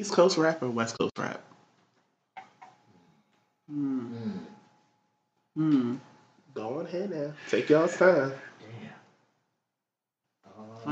[0.00, 1.42] East Coast rap or West Coast rap?
[3.70, 4.14] Hmm.
[4.14, 4.38] Mm.
[5.56, 5.96] Hmm.
[6.54, 7.32] Go on ahead now.
[7.50, 8.32] Take y'all's time.
[8.60, 8.92] Damn.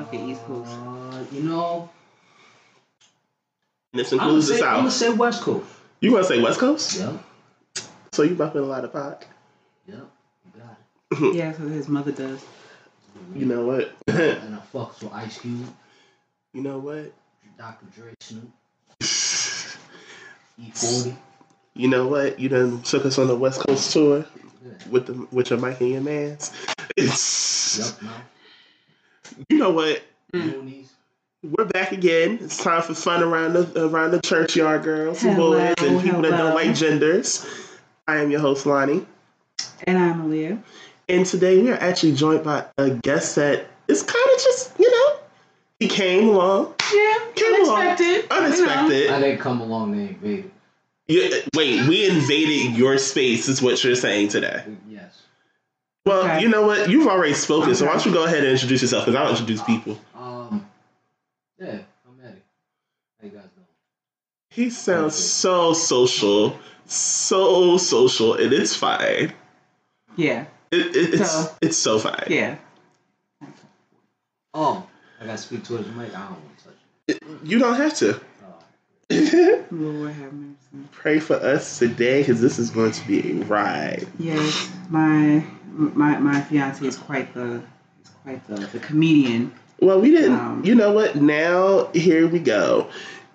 [0.04, 0.70] Fuck it, East Coast.
[0.70, 1.88] Uh, you know,
[3.92, 4.68] And this I'm gonna, includes the South.
[4.68, 5.66] I'm gonna say West Coast.
[6.00, 7.00] You want to say West Coast?
[7.00, 7.24] Yep.
[8.12, 9.24] So you bumping a lot of pot?
[9.86, 9.96] Yep.
[10.44, 10.76] You got
[11.30, 11.34] it.
[11.36, 12.44] Yeah, so his mother does.
[13.34, 13.90] You know what?
[14.06, 15.66] And I fucks with Ice Cube,
[16.52, 17.12] you know what?
[17.56, 17.86] Dr.
[17.96, 18.50] Dre, Snoop, E40.
[21.74, 22.38] You know what?
[22.40, 24.24] You done took us on the West Coast tour
[24.64, 24.72] Yeah.
[24.90, 26.52] with the with your mic and your mans.
[26.96, 28.14] It's Yup,
[29.48, 30.02] you know what?
[30.34, 30.84] Mm.
[31.44, 32.38] We're back again.
[32.42, 36.22] It's time for fun around the around the churchyard, girls and Hello, boys, and people
[36.22, 37.46] that don't like genders.
[38.08, 39.06] I am your host Lonnie,
[39.84, 40.60] And I'm Aaliyah.
[41.08, 44.90] and today we are actually joined by a guest that is kind of just you
[44.90, 45.20] know
[45.78, 47.18] he came along, Yeah,
[47.56, 47.80] Came along.
[47.82, 48.30] unexpected.
[48.30, 49.10] unexpected.
[49.10, 50.50] I didn't come along, they invaded.
[51.06, 54.64] You- wait, we invaded your space, is what you're saying today.
[54.88, 55.22] Yes.
[56.04, 56.40] Well, Okay.
[56.42, 56.88] you know what?
[56.90, 59.04] You've already spoken, so why don't you go ahead and introduce yourself?
[59.06, 59.98] Because I don't introduce people.
[60.14, 60.66] Um,
[61.58, 62.42] yeah, I'm Eddie.
[63.20, 63.66] How you guys doing?
[64.50, 69.32] He sounds so social, so social, and it's fine.
[70.16, 72.26] Yeah, It, it, it's So- it's so fine.
[72.28, 72.56] yeah.
[74.54, 74.86] Oh,
[75.20, 76.14] I gotta speak to his mic.
[76.14, 76.57] I don't want to touch it.
[77.42, 78.20] You don't have to.
[79.10, 79.64] Oh.
[79.70, 80.56] Lord have mercy.
[80.92, 84.06] Pray for us today, because this is going to be a ride.
[84.18, 87.62] Yes, my my my fiance is quite the
[88.02, 89.52] is quite the, the comedian.
[89.80, 90.38] Well, we didn't.
[90.38, 91.16] Um, you know what?
[91.16, 92.90] Now here we go.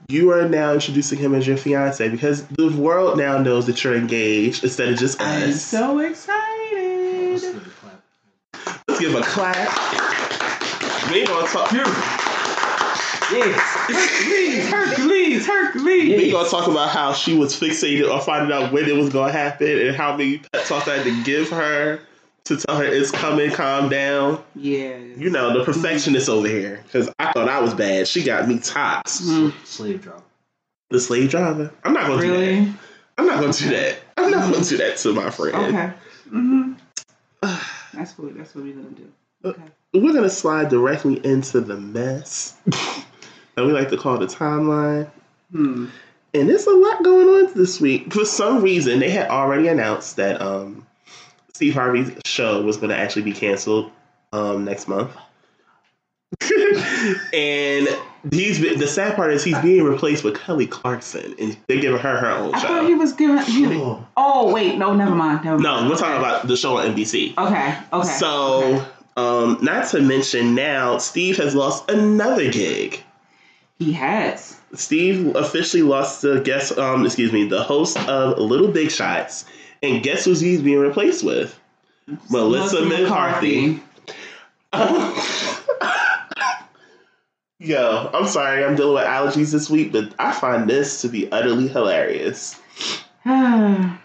[0.10, 3.96] You are now introducing him as your fiance because the world now knows that you're
[3.96, 5.28] engaged instead of just us.
[5.28, 5.62] I'm us.
[5.64, 7.42] so Let's excited.
[7.42, 8.04] give a clap.
[8.88, 11.10] Let's give a clap.
[11.12, 11.72] We ain't gonna talk.
[13.32, 13.60] Yes.
[13.88, 16.22] Hercules, Hercules, Hercules.
[16.22, 19.32] We gonna talk about how she was fixated on finding out when it was gonna
[19.32, 22.00] happen and how many pep talks I had to give her
[22.46, 24.44] to tell her it's coming, calm down.
[24.56, 24.98] Yeah.
[24.98, 26.82] You know, the perfectionist over here.
[26.86, 28.08] Because I thought I was bad.
[28.08, 29.22] She got me tops.
[29.22, 30.24] Mm, Slave drop.
[30.90, 31.72] The slave driver.
[31.84, 32.38] I'm not gonna do that.
[32.40, 32.74] really?
[33.18, 33.98] I'm not gonna do that.
[34.18, 35.56] I'm not gonna do that to my friend.
[35.56, 35.94] Okay.
[36.30, 36.74] Mm-hmm.
[37.98, 39.12] That's what that's what we're gonna do.
[39.46, 39.62] Okay.
[39.94, 42.56] We're gonna slide directly into the mess
[43.56, 45.10] that we like to call the timeline.
[45.52, 45.88] Hmm.
[46.34, 48.12] And there's a lot going on this week.
[48.12, 50.86] For some reason, they had already announced that um,
[51.54, 53.92] Steve Harvey's show was going to actually be canceled
[54.32, 55.12] um, next month.
[57.34, 57.88] and
[58.32, 62.00] he's been, the sad part is he's being replaced with Kelly Clarkson, and they're giving
[62.00, 62.98] her her own I thought he show.
[62.98, 63.38] was giving.
[63.44, 65.44] He, Oh, oh wait, no, never mind.
[65.46, 65.90] Never No, mind.
[65.90, 67.38] we're talking about the show on NBC.
[67.38, 67.78] Okay.
[67.94, 68.08] Okay.
[68.08, 68.86] So, okay.
[69.18, 73.04] um, not to mention now, Steve has lost another gig.
[73.80, 74.60] He has.
[74.74, 79.46] Steve officially lost the guest, um, excuse me, the host of Little Big Shots,
[79.82, 81.60] and guess who he's being replaced with?
[82.30, 83.82] Melissa McCarthy.
[87.60, 91.32] Yo, I'm sorry, I'm dealing with allergies this week, but I find this to be
[91.32, 92.60] utterly hilarious.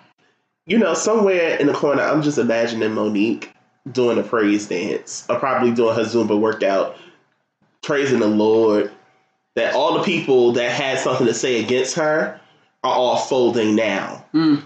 [0.66, 3.48] You know, somewhere in the corner, I'm just imagining Mo'Nique
[3.90, 6.94] doing a praise dance, or probably doing her Zumba workout,
[7.80, 8.92] praising the Lord.
[9.58, 12.40] That all the people that had something to say against her
[12.84, 14.24] are all folding now.
[14.32, 14.62] Mm.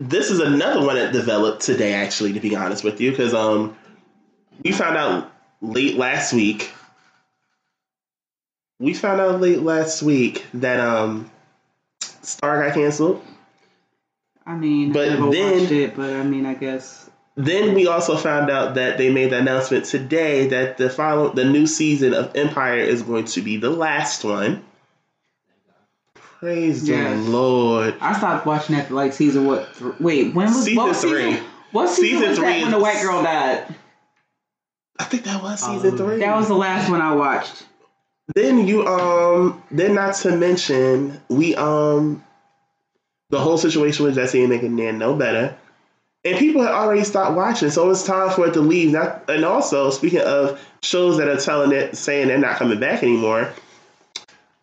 [0.00, 3.76] This is another one that developed today, actually, to be honest with you, because um,
[4.64, 5.30] we found out
[5.60, 6.72] late last week.
[8.80, 11.30] We found out late last week that um,
[12.00, 13.22] Star got canceled.
[14.46, 17.10] I mean, But I then- it, but I mean, I guess.
[17.34, 21.44] Then we also found out that they made the announcement today that the follow the
[21.46, 24.62] new season of Empire is going to be the last one.
[26.14, 27.24] Praise Yes.
[27.24, 27.94] the Lord.
[28.00, 29.72] I stopped watching that like season what?
[29.78, 31.32] Th- wait, when was Season what three.
[31.32, 33.74] Season, what season, Season was three that when the white girl died?
[34.98, 36.18] I think that was season Um, three.
[36.18, 37.64] That was the last one I watched.
[38.34, 42.22] then you um then not to mention we um
[43.30, 45.56] the whole situation with Jussie and making Nan no better.
[46.24, 48.92] And people had already stopped watching, so it's time for it to leave.
[48.92, 53.02] Not, and also, speaking of shows that are telling it, saying they're not coming back
[53.02, 53.52] anymore,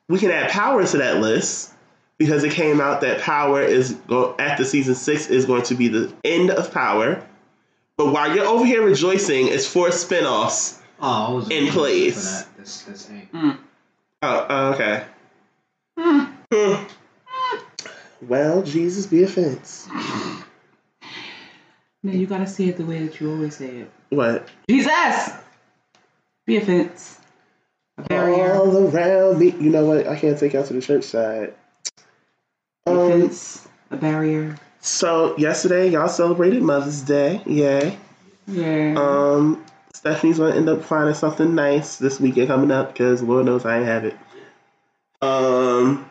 [0.07, 1.73] we can add Power to that list
[2.17, 5.89] because it came out that Power is go, after season six is going to be
[5.89, 7.21] the end of Power.
[7.97, 10.79] But while you're over here rejoicing, it's four spinoffs.
[11.01, 12.15] oh, I was In place.
[12.15, 12.57] for that.
[12.57, 13.05] That's that's.
[13.33, 13.57] Mm.
[14.21, 15.03] Oh, okay.
[15.97, 16.83] Hmm.
[18.21, 19.87] Well, Jesus be offense.
[22.03, 23.91] No, you gotta say it the way that you always say it.
[24.09, 24.47] What?
[24.69, 25.31] Jesus,
[26.45, 27.19] be offense.
[27.97, 28.53] A barrier.
[28.53, 29.51] all around me.
[29.51, 30.07] You know what?
[30.07, 31.53] I can't take y'all to the church side.
[32.87, 33.29] Um.
[33.91, 34.55] A barrier.
[34.79, 37.41] so yesterday y'all celebrated Mother's Day.
[37.45, 37.97] Yay.
[38.47, 38.95] Yeah.
[38.97, 43.65] Um, Stephanie's gonna end up finding something nice this weekend coming up because Lord knows
[43.65, 44.15] I ain't have it.
[45.21, 46.09] Um,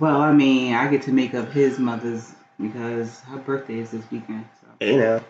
[0.00, 4.10] well, I mean, I get to make up his mother's because her birthday is this
[4.10, 4.44] weekend.
[4.80, 4.86] So.
[4.86, 5.20] you know.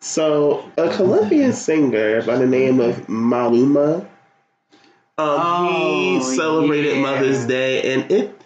[0.00, 4.00] So a Colombian singer by the name of Maluma.
[4.00, 4.06] Um,
[5.18, 7.02] Oh, he celebrated yeah.
[7.02, 8.40] Mother's Day, and it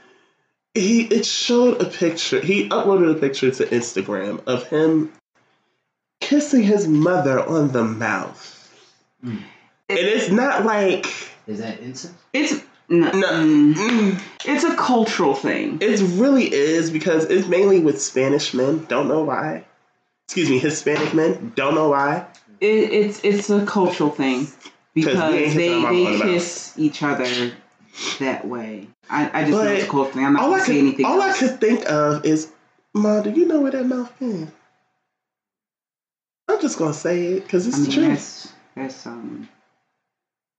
[0.75, 2.41] he it showed a picture.
[2.41, 5.13] He uploaded a picture to Instagram of him
[6.21, 8.53] kissing his mother on the mouth,
[9.25, 9.43] Mm.
[9.89, 11.07] and it's not like
[11.47, 12.13] Is that incense?
[12.35, 15.79] It's no, no, mm, it's a cultural thing.
[15.81, 18.85] it really is because it's mainly with Spanish men.
[18.89, 19.65] Don't know why.
[20.27, 21.53] Excuse me, Hispanic men.
[21.55, 22.27] Don't know why.
[22.61, 24.49] It, it's it's a cultural thing
[24.93, 27.53] because they kissing our mama on they kiss each other
[28.19, 28.89] that way.
[29.09, 30.25] I, I just know it's a cultural thing.
[30.27, 32.51] I'm not gonna I say could, anything all I could think of is,
[32.93, 34.49] Ma, do you know where that mouth is?
[36.49, 38.09] I'm just gonna say it because it's I the mean, truth.
[38.09, 39.49] that's that's um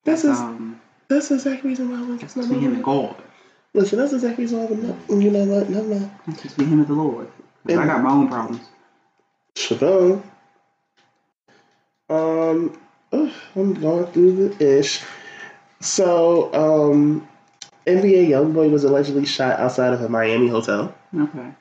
[0.05, 0.79] That's that's um
[1.09, 2.83] that's the exact reason why I went to him and.
[2.83, 3.15] God.
[3.73, 5.23] Listen, that's the exact reason why I went.
[5.23, 5.69] You know what?
[5.69, 6.11] Never mind.
[6.25, 7.27] That's between him and the Lord.
[7.67, 8.61] 'Cause I got my own problems.
[9.57, 10.23] Shabon.
[12.09, 12.79] Um,
[13.11, 15.01] I'm going through the ish.
[15.79, 17.27] So, um,
[17.85, 20.93] NBA YoungBoy was allegedly shot outside of a Miami hotel.
[21.15, 21.51] Okay.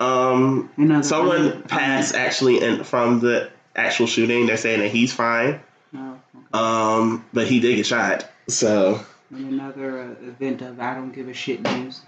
[0.00, 4.46] Um, Another someone passed actually in, from the actual shooting.
[4.46, 5.60] They're saying that he's fine.
[5.94, 6.18] Okay.
[6.52, 8.30] Um, but he did get shot.
[8.48, 12.00] So another uh, event of I don't give a shit news.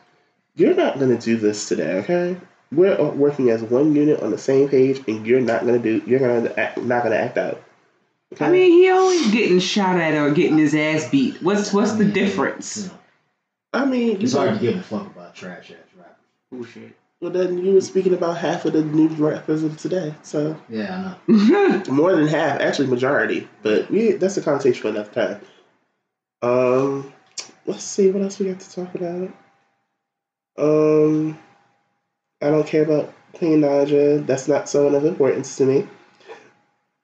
[0.57, 2.37] you're not gonna do this today, okay?
[2.73, 6.03] We're working as one unit on the same page, and you're not gonna do.
[6.07, 7.63] You're gonna act, not gonna act out.
[8.33, 8.47] Okay?
[8.47, 11.43] I mean, he always getting shot at or getting his ass beat.
[11.43, 12.85] What's what's the I mean, difference?
[12.85, 12.91] You
[13.75, 16.17] I mean, you it's hard to give a fuck about trash ass rappers.
[16.51, 16.97] Bullshit.
[17.21, 21.17] well, then you were speaking about half of the news rappers of today, so Yeah,
[21.29, 21.83] I know.
[21.91, 23.49] more than half, actually majority.
[23.63, 25.41] But we, that's a conversation for another time.
[26.43, 27.13] Um,
[27.67, 29.31] let's see what else we got to talk about.
[30.59, 31.39] Um,
[32.43, 34.27] I don't care about Queen Naija.
[34.27, 35.87] That's not someone of importance to me.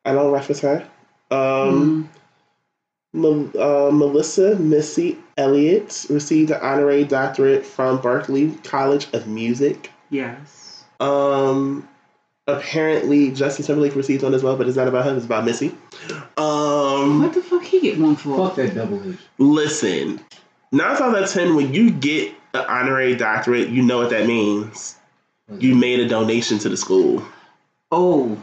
[0.05, 0.89] I don't reference her.
[1.31, 2.09] Um,
[3.13, 9.91] Mel- uh, Melissa Missy Elliott received an honorary doctorate from Berklee College of Music.
[10.11, 10.85] yes.
[11.01, 11.89] Um,
[12.49, 15.17] apparently Justin Timberlake received one as well, but it's not about him.
[15.17, 15.69] It's about Missy.
[16.37, 18.37] Um, What the fuck he get one for?
[18.49, 19.17] Fuck that double H.
[19.39, 20.21] listen,
[20.73, 24.27] nine times out of ten, when you get an honorary doctorate, you know what that
[24.27, 24.97] means.
[25.59, 27.25] You made a donation to the school.
[27.91, 28.41] Oh,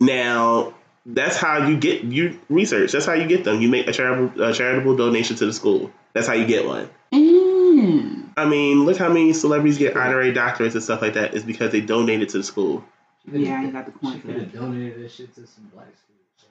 [0.00, 0.74] Now,
[1.06, 2.92] that's how you get you research.
[2.92, 3.60] That's how you get them.
[3.60, 5.92] You make a charitable a charitable donation to the school.
[6.14, 6.88] That's how you get one.
[7.12, 8.28] mm.
[8.36, 11.34] I mean, look how many celebrities get honorary doctorates and stuff like that.
[11.34, 12.84] Is because they donated to the school.
[13.30, 16.50] yeah, I got the point for could have donated that shit to some black schools.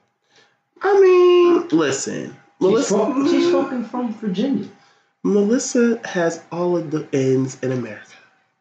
[0.81, 2.97] I mean, listen, She's, Melissa.
[2.97, 4.67] from, she's fucking from Virginia.
[5.23, 8.11] Melissa has all of the ends in America.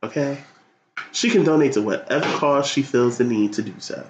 [0.05, 0.39] Okay,
[1.11, 4.06] she can donate to whatever cause she feels the need to do so.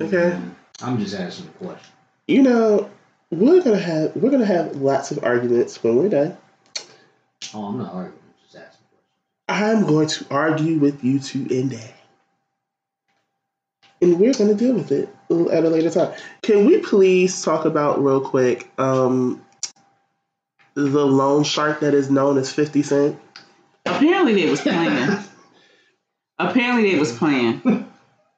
[0.00, 0.16] Okay.
[0.16, 1.92] Mm, I'm just asking a question.
[2.26, 2.90] You know,
[3.30, 6.36] we're gonna have we're gonna have lots of arguments when we're done.
[7.54, 8.18] Oh, I'm not arguing.
[8.26, 8.78] I'm just asking
[9.48, 11.94] I'm going to argue with you to end day.
[14.00, 16.14] And we're going to deal with it at a later time.
[16.42, 19.44] Can we please talk about real quick um,
[20.74, 23.20] the loan shark that is known as 50 Cent?
[23.96, 25.18] Apparently they was playing.
[26.38, 27.60] Apparently they was playing.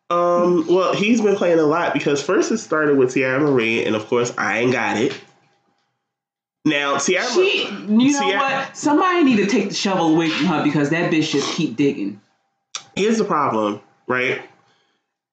[0.09, 3.95] Um, well, he's been playing a lot because first it started with Teairra Mari, and
[3.95, 5.19] of course, I ain't got it.
[6.65, 8.77] Now, Teairra She, you know See, what?
[8.77, 12.21] Somebody need to take the shovel away from her because that bitch just keep digging.
[12.97, 14.43] here's the problem, right?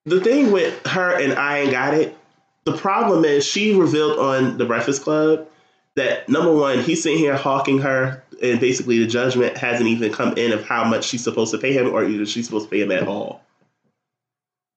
[0.06, 2.16] The thing with her and I ain't got it.
[2.64, 5.48] The problem is she revealed on the Breakfast Club
[5.96, 10.34] that number one, he's sitting here hawking her, and basically the judgment hasn't even come
[10.38, 12.82] in of how much she's supposed to pay him, or either she's supposed to pay
[12.82, 13.42] him at all.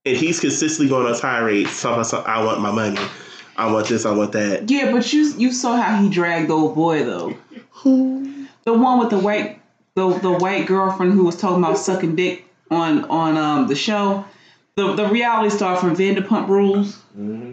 [0.05, 3.01] And he's consistently going on tirades, talking about something, I want my money,
[3.57, 4.71] I want this, I want that.
[4.71, 7.37] Yeah, but you you saw how he dragged the old boy though.
[7.71, 8.47] Who?
[8.65, 9.61] The one with the white
[9.95, 14.25] the the white girlfriend who was talking about sucking dick on on um the show.
[14.77, 16.97] The the reality star from Vanderpump Rules.
[17.19, 17.53] Mm-hmm.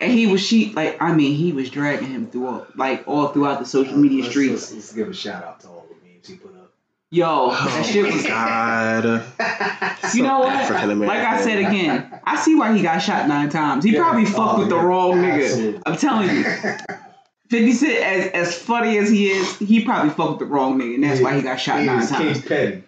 [0.00, 3.28] And he was she like I mean he was dragging him through all, like all
[3.28, 4.52] throughout the social media let's, streets.
[4.52, 6.72] Let's, let's give a shout out to all the memes he put up.
[7.10, 9.24] Yo, that oh shit was God.
[10.14, 10.70] You know what?
[10.98, 13.84] Like I said again, I see why he got shot nine times.
[13.84, 14.82] He probably oh, fucked Oh, with the yeah.
[14.82, 15.82] wrong nigga.
[15.84, 16.44] I'm telling you.
[17.50, 20.94] 50 Cent, as, as funny as he is, he probably fucked with the wrong nigga,
[20.96, 22.40] and that's why he got shot He nine times.
[22.40, 22.82] King Petty.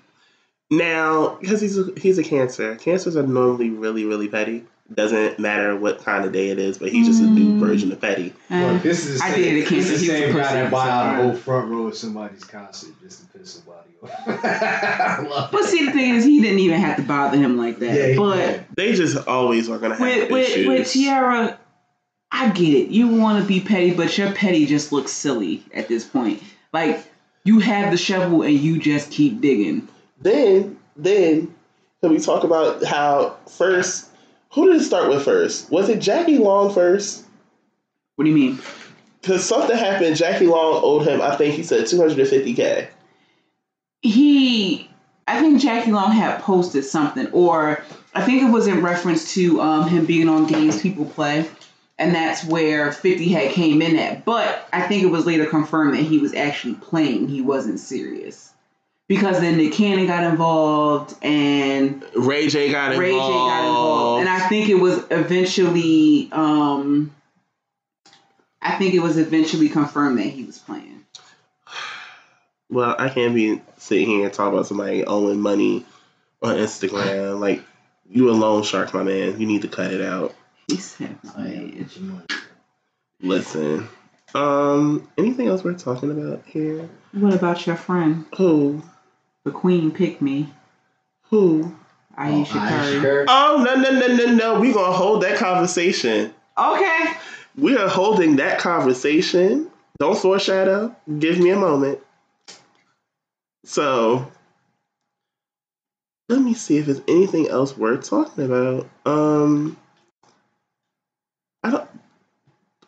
[0.70, 2.76] Now, because he's a, he's a cancer.
[2.76, 4.64] Cancers are normally really really petty.
[4.92, 7.58] Doesn't matter what kind of day it is, but he's just a new Mm.
[7.60, 8.32] version of petty.
[8.50, 9.92] Uh, this is the I same, dated a this cancer.
[9.92, 11.24] is He the was a same guy pussy, that buy out the alright.
[11.24, 15.50] whole front row of somebody's concert just to piss somebody off.
[15.52, 17.94] But see, the thing is, he didn't even have to bother him like that.
[17.94, 18.64] Yeah, but did.
[18.76, 20.66] They just always are gonna have with, with, issues.
[20.66, 21.56] with Teairra,
[22.32, 22.88] I get it.
[22.90, 26.42] You want to be petty, but your petty just looks silly at this point.
[26.72, 27.04] Like,
[27.44, 29.86] you have the shovel and you just keep digging.
[30.20, 31.54] Then, then,
[32.00, 34.08] can we talk about how first?
[34.52, 35.70] Who did it start with first?
[35.70, 37.24] Was it Jackie Long first?
[38.16, 38.58] What do you mean?
[39.20, 40.16] Because something happened.
[40.16, 41.20] Jackie Long owed him.
[41.20, 42.88] I think he said two hundred and fifty k.
[44.02, 44.90] he
[45.28, 49.60] I think Jackie Long had posted something, or I think it was in reference to
[49.60, 51.48] um, him being on games people play,
[51.98, 54.24] and that's where 50 had came in at.
[54.24, 58.52] But I think it was later confirmed that he was actually playing, he wasn't serious.
[59.10, 63.00] Because then Nick Cannon got involved and Ray J got involved.
[63.00, 64.20] Ray J got involved.
[64.20, 67.10] And I think it was eventually um
[68.62, 71.04] I think it was eventually confirmed that he was playing.
[72.68, 75.84] Well, I can't be sitting here and talk about somebody owing money
[76.40, 77.40] on Instagram.
[77.40, 77.64] Like
[78.08, 79.40] you a loan shark, my man.
[79.40, 80.36] You need to cut it out.
[80.68, 82.26] He said, I am "Man." with your money.
[83.22, 83.88] Listen.
[84.36, 86.88] Um, anything else we're talking about here?
[87.10, 88.26] What about your friend?
[88.36, 88.84] Who?
[89.44, 90.52] The queen picked me.
[91.30, 91.74] Who?
[92.16, 93.00] Ayesha Oh, Curry.
[93.00, 93.26] Curry.
[93.28, 94.60] Oh no no no no no!
[94.60, 96.34] We gonna hold that conversation.
[96.58, 97.12] Okay.
[97.56, 99.70] We are holding that conversation.
[99.98, 100.94] Don't foreshadow.
[101.18, 101.98] Give me a moment.
[103.64, 104.30] So,
[106.28, 108.88] let me see if there's anything else worth talking about.
[109.06, 109.76] Um,
[111.62, 111.90] I don't.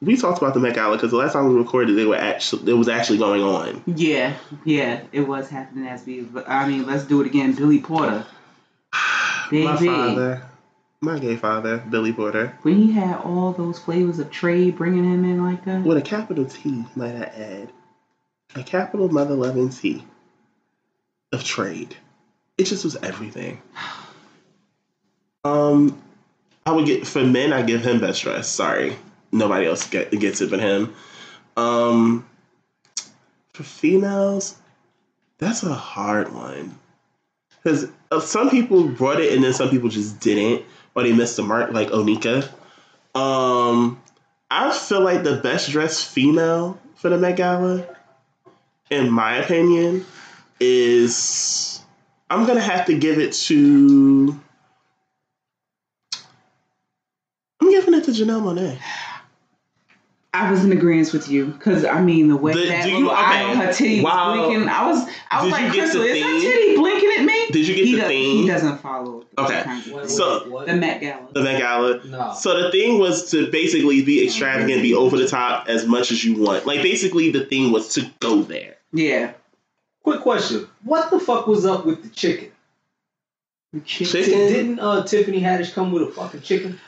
[0.02, 2.72] We talked about the Met Gala because the last time we recorded, they were actually
[2.72, 3.84] it was actually going on.
[3.86, 6.22] Yeah, yeah, it was happening as we.
[6.22, 7.54] But I mean, let's do it again.
[7.54, 8.26] Billy Porter.
[9.52, 10.42] my father,
[11.00, 15.24] my gay father, Billy Porter, When he had all those flavors of trade bringing him
[15.24, 15.84] in like that.
[15.84, 17.72] with a capital T, might I add,
[18.56, 20.04] a capital mother loving T
[21.32, 21.96] of trade.
[22.58, 23.62] It just was everything.
[25.44, 26.00] Um,
[26.64, 27.52] I would get for men.
[27.52, 28.48] I give him best dress.
[28.48, 28.96] Sorry,
[29.32, 30.94] nobody else get, gets it but him.
[31.56, 32.28] Um,
[33.52, 34.56] for females,
[35.38, 36.78] that's a hard one
[37.62, 37.88] because
[38.20, 41.72] some people brought it and then some people just didn't, or they missed the mark,
[41.72, 42.48] like Onika.
[43.14, 44.00] Um,
[44.50, 47.86] I feel like the best dressed female for the Met Gala,
[48.90, 50.04] in my opinion,
[50.60, 51.80] is
[52.30, 54.40] I'm gonna have to give it to.
[57.60, 58.78] I'm giving it to Janelle Monáe.
[60.34, 62.96] I was in agreement with you because I mean the way The- that do you-
[63.00, 64.30] little eye on her titty Wow.
[64.30, 64.68] was blinking.
[64.68, 67.46] I was, I was Did like, Crystal, is her titty blinking at me?
[67.50, 68.42] Did you get he the does, theme?
[68.42, 69.24] He doesn't follow.
[69.36, 69.62] Okay.
[69.62, 70.66] kinds of- What- So- what- what?
[70.68, 71.26] the Met Gala.
[71.34, 72.00] The Met Gala.
[72.06, 72.32] No.
[72.38, 76.24] So the thing was to basically be extravagant, be over the top as much as
[76.24, 76.64] you want.
[76.66, 78.76] Like basically, the thing was to go there.
[78.92, 79.32] yeah.
[80.02, 80.66] Quick question.
[80.82, 82.48] What the fuck was up with the chicken?
[83.72, 84.32] The chick- Chicken?
[84.32, 86.80] Didn't uh, Tiffany Haddish come with a fucking chicken?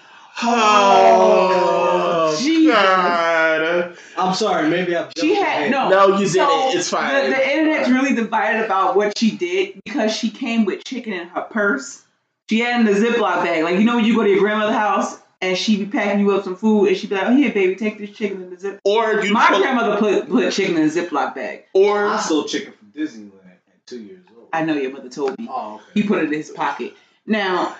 [0.42, 2.74] Oh, Jesus.
[2.74, 3.96] God.
[4.16, 5.88] I'm sorry, maybe I've She had no.
[5.88, 6.78] No, you So, didn't.
[6.78, 7.24] It's fine.
[7.24, 11.28] The, the internet's really divided about what she did because she came with chicken in
[11.28, 12.02] her purse.
[12.50, 13.64] She had it in the Ziploc bag.
[13.64, 16.30] Like, you know, when you go to your grandmother's house and she be packing you
[16.32, 18.58] up some food and she be like, oh, here, baby, take this chicken in the
[18.58, 18.80] zip.
[18.84, 21.64] or you My pull- grandmother put, put chicken in a Ziploc bag.
[21.74, 24.48] or I sold chicken from Disneyland at two years old.
[24.52, 25.48] I know your mother told me.
[25.50, 25.84] Oh, okay.
[25.94, 26.94] He put it in his pocket.
[27.26, 27.76] Now,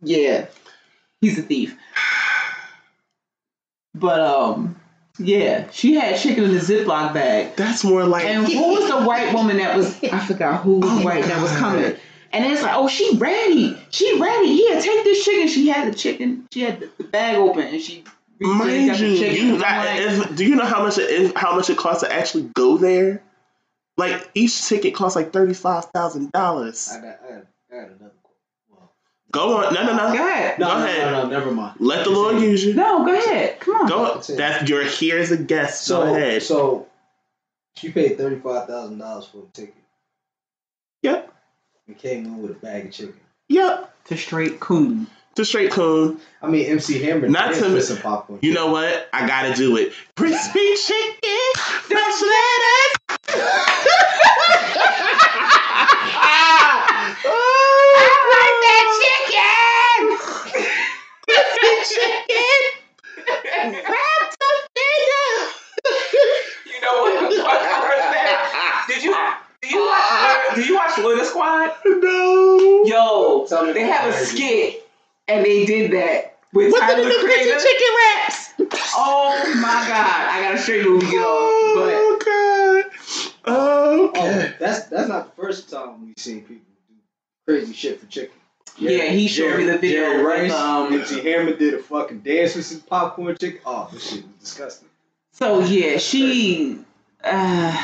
[0.00, 0.46] yeah,
[1.22, 1.74] he's a thief.
[3.94, 4.76] But, um,
[5.18, 7.56] yeah, she had chicken in the Ziploc bag.
[7.56, 10.02] that's more like And who was the white woman that was?
[10.04, 11.96] I forgot who was Oh, white that was coming.
[12.32, 13.76] And it's like, oh, she ready.
[13.90, 14.62] She ready.
[14.66, 15.48] Yeah, take this chicken.
[15.48, 16.46] She had the chicken.
[16.52, 18.04] She had the, bag open, and she
[18.38, 19.46] reached in and Mind you, the chicken.
[19.46, 22.10] you like, if, do you know how much it is, how much it costs to
[22.10, 23.22] actually go there?
[23.98, 26.88] Like each ticket costs like thirty five thousand dollars.
[26.90, 28.12] I got, I got, I got another
[29.32, 30.12] Go on, no, no, no.
[30.14, 30.58] go ahead.
[30.58, 31.12] no, Go no, ahead.
[31.12, 31.76] no, no, never mind.
[31.80, 32.74] Let the Lord use you.
[32.74, 33.58] No, go ahead.
[33.60, 33.88] Come on.
[33.88, 34.14] Go.
[34.14, 34.36] That's it.
[34.36, 35.84] That you're here as a guest.
[35.84, 36.42] So, go ahead.
[36.42, 36.86] so
[37.76, 39.74] she paid thirty five thousand dollars for a ticket
[41.02, 41.32] Yep.
[41.88, 43.16] and came in with a bag of chicken.
[43.48, 43.90] Yep.
[44.08, 45.06] To straight coon.
[45.36, 46.20] To straight coon.
[46.42, 48.38] I mean, MC Hammer Not to- put some popcorn.
[48.42, 49.08] You know what?
[49.14, 49.94] I gotta do it.
[50.14, 53.32] Crispy chicken, fresh lettuce.
[57.24, 58.84] I like that
[61.82, 62.82] chicken
[63.88, 65.00] wrapped up in
[66.66, 69.14] You know what the fuck I Did you
[69.62, 71.70] do you watch do you watch Little Squad?
[71.84, 72.84] No.
[72.84, 74.86] Yo, they have a skit
[75.28, 77.58] and they did that with What's Tyler Creator.
[77.58, 78.50] chicken wraps.
[78.94, 80.28] Oh my god!
[80.30, 81.00] I gotta show you yo.
[81.00, 81.10] we.
[81.74, 82.84] But oh god.
[83.44, 84.20] Okay.
[84.20, 86.94] Oh, that's that's not the first time we've seen people do
[87.46, 88.36] crazy shit for chicken.
[88.78, 92.20] Yeah, he showed me the video Jerry with, Rice, um, MC Hammer did a fucking
[92.20, 93.60] dance with some popcorn chicken.
[93.66, 94.88] Oh, this shit was disgusting.
[95.32, 96.78] So yeah, she,
[97.22, 97.76] uh,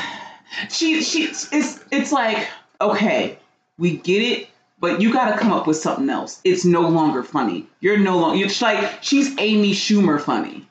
[0.69, 2.47] she, she, it's it's like
[2.81, 3.37] okay,
[3.77, 6.41] we get it, but you got to come up with something else.
[6.43, 7.67] It's no longer funny.
[7.81, 8.43] You're no longer.
[8.45, 10.67] It's like she's Amy Schumer funny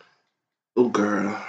[0.77, 1.41] Oh girl.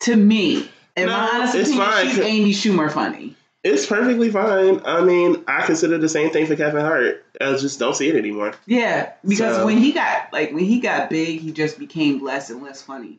[0.00, 0.70] to me.
[0.96, 2.06] In my honest it's opinion, fine.
[2.08, 3.35] she's Amy Schumer funny.
[3.66, 4.80] It's perfectly fine.
[4.84, 7.24] I mean, I consider the same thing for Kevin Hart.
[7.40, 8.54] I just don't see it anymore.
[8.64, 12.48] Yeah, because So- when he got like when he got big, he just became less
[12.48, 13.18] and less funny.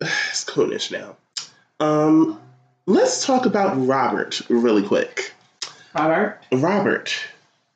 [0.00, 1.16] It's coonish now.
[1.80, 2.40] Um,
[2.86, 5.32] let's talk about Robert really quick.
[5.92, 6.38] Robert.
[6.52, 7.16] Robert.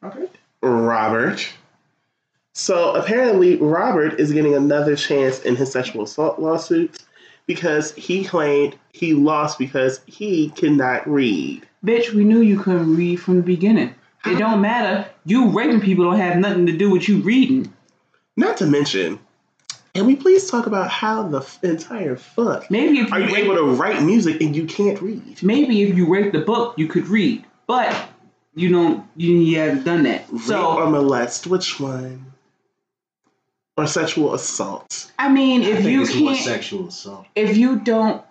[0.00, 0.30] Robert.
[0.62, 1.48] Robert.
[2.54, 7.04] So apparently, Robert is getting another chance in his sexual assault lawsuits
[7.50, 11.66] because he claimed he lost because he cannot read.
[11.84, 13.92] Bitch, we knew you couldn't read from the beginning.
[14.24, 15.10] It don't matter.
[15.24, 17.72] You raping people don't have nothing to do with you reading.
[18.36, 19.18] Not to mention,
[19.94, 23.34] can we please talk about how the f- entire fuck Maybe if you, are you
[23.34, 25.42] rape, able to write music and you can't read?
[25.42, 27.92] maybe if you raped the book, you could read, but
[28.54, 29.08] you don't.
[29.16, 30.24] You, you haven't done that.
[30.30, 32.26] Rape So or molest, which one?
[33.80, 35.10] Or sexual assault?
[35.18, 37.26] I mean, I if think you it's can't, sexual assault.
[37.34, 38.22] if you don't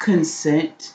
[0.00, 0.94] consent,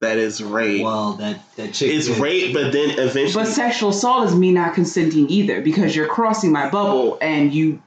[0.00, 0.82] That is rape.
[0.82, 1.90] Well, that that chick.
[1.94, 3.44] it's did- rape, but then eventually.
[3.44, 7.80] but sexual assault is me not consenting either because you're crossing my bubble and you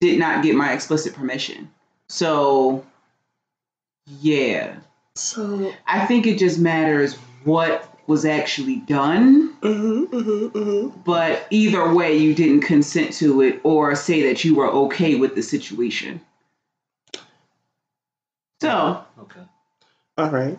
[0.00, 1.70] did not get my explicit permission.
[2.08, 2.84] So,
[4.06, 4.76] yeah.
[5.14, 5.70] so.
[5.86, 12.16] I think it just matters what was actually done, hmm hmm hmm but either way,
[12.16, 16.20] you didn't consent to it or say that you were okay with the situation.
[18.60, 19.40] So, Okay.
[20.18, 20.58] All right.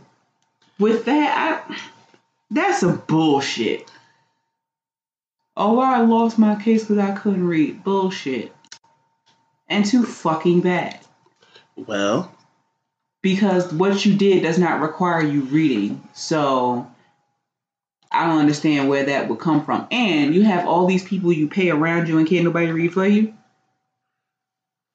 [0.79, 1.77] with that, I,
[2.49, 3.89] that's a bullshit.
[5.55, 7.83] Oh, I lost my case because I couldn't read.
[7.83, 8.53] Bullshit.
[9.67, 10.99] And too fucking bad.
[11.75, 12.33] Well,
[13.21, 16.01] because what you did does not require you reading.
[16.13, 16.90] So
[18.11, 19.87] I don't understand where that would come from.
[19.91, 23.05] And you have all these people you pay around you and can't nobody read for
[23.05, 23.33] you.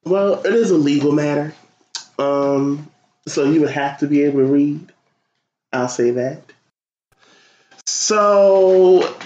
[0.04, 1.54] well, it is a legal matter.
[2.18, 2.90] Um,
[3.26, 4.92] so you would have to be able to read.
[5.72, 6.42] I'll say that.
[7.86, 9.16] So,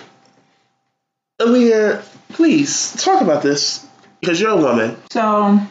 [1.40, 3.86] Aaliyah, please talk about this
[4.20, 4.96] because you're a woman.
[5.10, 5.68] So of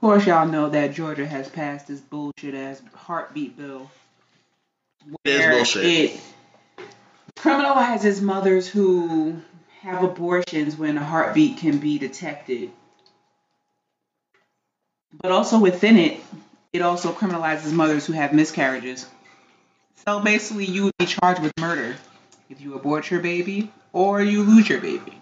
[0.00, 3.90] course y'all know that Georgia has passed this bullshit ass heartbeat bill.
[5.24, 5.84] It is bullshit.
[5.84, 6.20] It
[7.40, 9.40] criminalizes mothers who
[9.80, 12.70] have abortions when a heartbeat can be detected.
[15.22, 16.20] But also within it,
[16.72, 19.06] it also criminalizes mothers who have miscarriages.
[20.06, 21.96] So basically, you would be charged with murder
[22.50, 25.18] if you abort your baby or you lose your baby.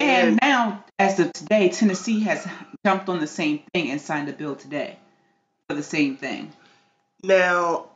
[0.00, 2.46] And now, as of today, Tennessee has
[2.84, 4.98] jumped on the same thing and signed a bill today
[5.68, 6.52] for the same thing.
[7.22, 7.86] Now,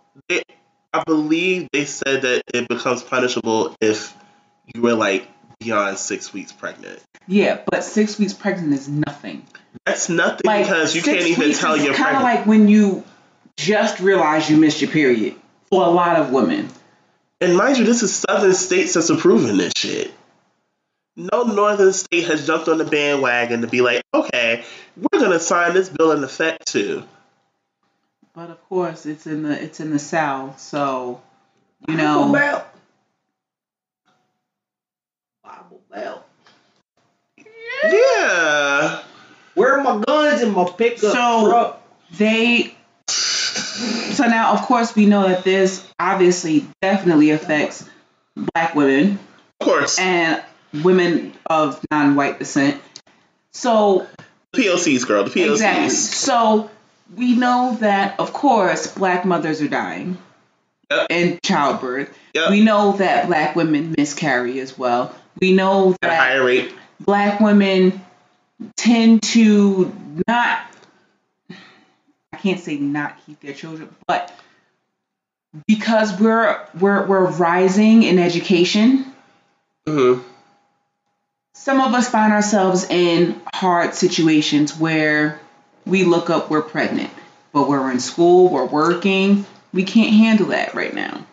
[0.95, 4.15] I believe they said that it becomes punishable if
[4.75, 5.29] you were like
[5.59, 7.01] beyond six weeks pregnant.
[7.27, 9.45] Yeah, but six weeks pregnant is nothing.
[9.85, 12.23] That's nothing Like because you can't even tell you're kind of pregnant.
[12.23, 13.03] like when you
[13.57, 15.35] just realize you missed your period.
[15.71, 16.69] For a lot of women,
[17.41, 20.13] and mind you, this is southern states that's approving this shit.
[21.17, 24.65] No northern state has jumped on the bandwagon to be like, okay,
[24.97, 27.03] we're gonna sign this bill in effect too.
[28.35, 31.20] But of course it's in the it's in the South, so
[31.88, 32.33] you know.
[32.33, 32.64] Belt.
[35.42, 36.25] Bible belt.
[37.85, 39.03] Yeah.
[39.55, 41.81] Where are my guns and my pickup So- truck?
[42.18, 42.75] they
[43.07, 47.88] so now of course we know that this obviously definitely affects
[48.37, 49.18] black women
[49.61, 49.99] Of course.
[49.99, 50.40] and
[50.85, 52.81] women of non-white descent
[53.53, 54.07] so
[54.55, 55.25] POCs, girl.
[55.25, 55.51] The POCs.
[55.53, 56.70] exactly so
[57.17, 60.19] we know that of course black mothers are dying
[60.90, 61.07] Yep.
[61.11, 62.51] in childbirth Yep.
[62.51, 66.73] we know that black women miscarry as well we know At that higher rate.
[67.01, 68.01] black women
[68.77, 69.93] tend to
[70.29, 70.61] not
[72.33, 74.33] I can't say not keep their children, but
[75.67, 79.07] because we're we're we're rising in education,
[79.87, 80.19] hmm
[81.55, 85.40] some of us find ourselves in hard situations where
[85.87, 87.11] we look up we're pregnant,
[87.53, 91.27] but we're in school, we're working, we can't handle that right now.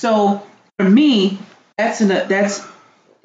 [0.00, 0.46] So
[0.78, 1.38] for me,
[1.78, 2.66] that's an that's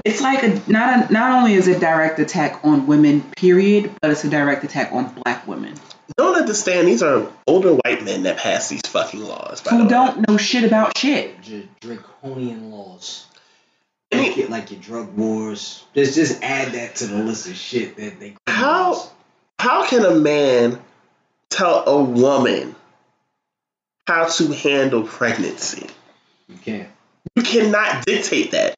[0.05, 3.91] it's like a not a, not only is it a direct attack on women, period,
[4.01, 5.73] but it's a direct attack on black women
[6.17, 6.87] Don't understand.
[6.87, 9.61] These are older white men that pass these fucking laws.
[9.61, 9.89] By who way.
[9.89, 11.35] don't know shit about shit.
[11.81, 13.25] Draconian laws.
[14.11, 15.83] I mean- Like your, like your drug wars.
[15.93, 18.35] Just just add that to the list of shit that they.
[18.47, 19.09] How
[19.59, 20.79] how can a man
[21.49, 22.75] tell a woman
[24.07, 25.87] how to handle pregnancy?
[26.47, 26.89] You can't.
[27.35, 28.75] You cannot dictate that.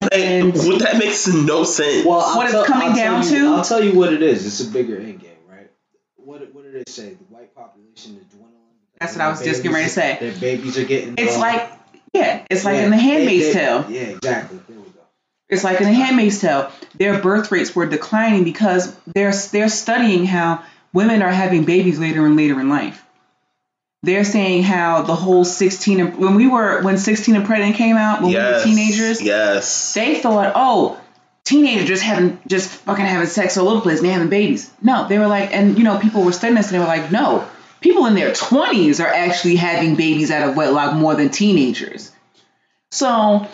[0.00, 2.06] Like, And- well, that makes no sense.
[2.06, 3.46] Well, I'll What it's coming I'll down you- to?
[3.56, 4.46] I'll tell you what it is.
[4.46, 5.70] It's a bigger end game, right?
[6.16, 7.10] What what did they say?
[7.10, 8.54] The white population is dwindling.
[9.00, 10.16] That's what I was just getting ready to say.
[10.20, 11.14] Their babies are getting.
[11.18, 11.70] It's uh, like
[12.14, 13.86] yeah, it's like yeah, in the they- Handmaid's they- Tale.
[13.90, 14.58] Yeah, exactly.
[15.48, 15.64] There we go.
[15.64, 16.70] It's like in the Handmaid's Tale.
[16.94, 22.24] Their birth rates were declining because they're they're studying how women are having babies later
[22.26, 23.04] and later in life.
[24.04, 27.96] They're saying how the whole 16 and when we were when 16 and pregnant came
[27.96, 29.94] out when we were teenagers, Yes.
[29.94, 31.00] they thought, oh,
[31.44, 34.70] teenagers just having just fucking having sex all over the place and they having babies.
[34.80, 37.10] No, they were like, and you know, people were studying this and they were like,
[37.10, 37.48] no,
[37.80, 42.12] people in their twenties are actually having babies out of wedlock more than teenagers.
[42.92, 43.46] So,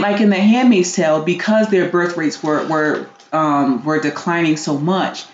[0.00, 4.78] like in the Handmaid's Tale, because their birth rates were were um, were declining so
[4.78, 5.24] much,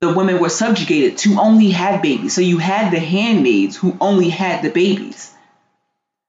[0.00, 2.34] the women were subjugated to only have babies.
[2.34, 5.32] So you had the handmaids who only had the babies.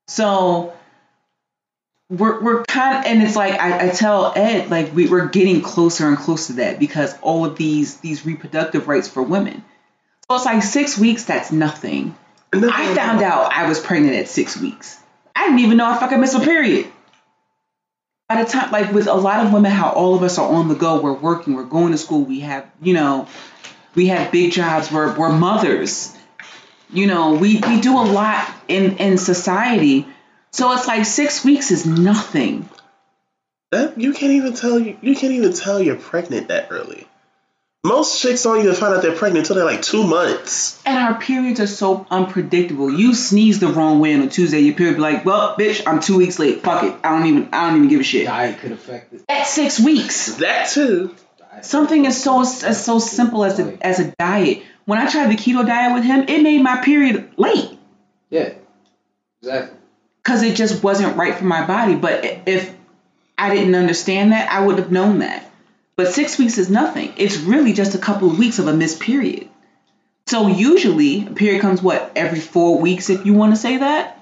[0.08, 0.74] So
[2.10, 5.62] we're we're kind of, and it's like I, I tell Ed like we, we're getting
[5.62, 9.64] closer and closer to that because all of these these reproductive rights for women.
[10.30, 11.26] So it's like six weeks.
[11.26, 12.16] That's nothing.
[12.54, 14.98] I found out I was pregnant at six weeks.
[15.36, 16.88] I didn't even know I fucking missed a period.
[18.28, 20.68] By the time, like with a lot of women, how all of us are on
[20.68, 23.28] the go, we're working, we're going to school, we have, you know,
[23.94, 26.16] we have big jobs, we're, we're mothers.
[26.92, 30.08] You know, we, we do a lot in, in society.
[30.52, 32.68] So it's like six weeks is nothing.
[33.72, 37.08] That you can't even tell you you can't even tell you're pregnant that early.
[37.86, 40.82] Most chicks don't even find out they're pregnant until they're like two months.
[40.86, 42.92] And our periods are so unpredictable.
[42.92, 46.00] You sneeze the wrong way on a Tuesday, your period be like, well, bitch, I'm
[46.00, 46.62] two weeks late.
[46.64, 46.96] Fuck it.
[47.04, 48.26] I don't even I don't even give a shit.
[48.26, 49.24] Diet could affect it.
[49.30, 50.36] At six weeks.
[50.38, 51.14] That too.
[51.62, 54.64] Something is so as so simple as a as a diet.
[54.86, 57.78] When I tried the keto diet with him, it made my period late
[58.30, 58.54] Yeah.
[59.42, 59.78] Exactly.
[60.24, 61.96] because it just wasn't right for my body.
[61.96, 62.76] But if
[63.38, 65.52] I didn't understand that, I would have known that.
[65.98, 67.14] But six weeks is nothing.
[67.18, 69.48] It's really just a couple of weeks of a missed period.
[70.28, 74.20] So usually a period comes what every four weeks, if you want to say that.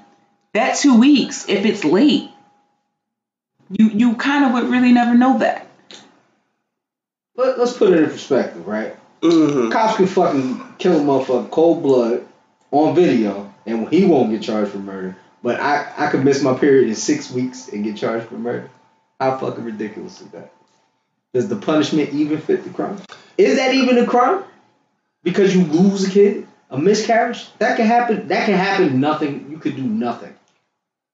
[0.54, 2.30] That two weeks, if it's late,
[3.70, 5.68] you you kind of would really never know that.
[7.36, 8.96] Let, let's put it in perspective, right?
[9.24, 12.28] hmm Cops can fucking kill a motherfucker cold blood
[12.70, 15.16] on video, and he won't get charged for murder.
[15.42, 18.70] But I, I could miss my period in six weeks and get charged for murder.
[19.20, 20.52] How fucking ridiculous is that?
[21.34, 22.98] Does the punishment even fit the crime?
[23.38, 24.44] Is that even a crime?
[25.24, 28.28] Because you lose a kid, a miscarriage, that can happen.
[28.28, 29.00] That can happen.
[29.00, 29.48] Nothing.
[29.50, 30.34] You could do nothing,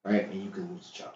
[0.04, 0.30] right?
[0.30, 1.14] And you could lose a child.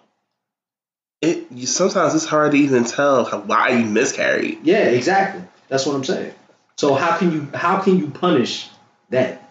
[1.20, 4.60] It you, sometimes it's hard to even tell how, why you miscarried.
[4.62, 5.42] Yeah, exactly.
[5.68, 6.34] That's what I'm saying.
[6.76, 8.68] So how can you how can you punish
[9.10, 9.42] that?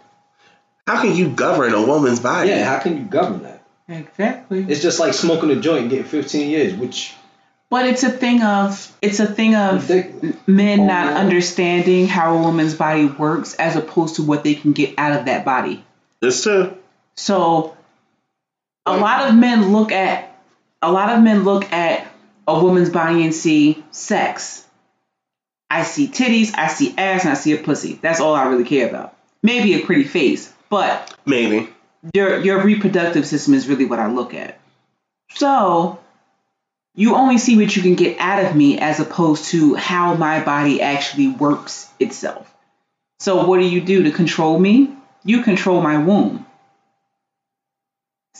[0.87, 2.49] How can you govern a woman's body?
[2.49, 3.63] Yeah, how can you govern that?
[3.87, 4.65] Exactly.
[4.67, 7.13] It's just like smoking a joint and getting 15 years, which
[7.73, 10.35] But it's a thing of it's a thing of ridiculous.
[10.45, 11.17] men oh, not Oh.
[11.17, 15.25] understanding how a woman's body works as opposed to what they can get out of
[15.25, 15.83] that body.
[16.21, 16.77] It's true.
[17.15, 17.75] So
[18.85, 20.39] a lot of men look at
[20.83, 22.05] a lot of men look at
[22.47, 24.63] a woman's body and see sex.
[25.71, 27.97] I see titties, I see ass, and I see a pussy.
[27.99, 29.15] That's all I really care about.
[29.41, 31.69] Maybe a pretty face, but Maybe.
[32.13, 34.59] your your reproductive system is really what I look at.
[35.31, 35.97] So
[36.95, 40.43] you only see what you can get out of me as opposed to how my
[40.43, 42.51] body actually works itself.
[43.19, 44.95] So what do you do to control me?
[45.23, 46.45] You control my womb.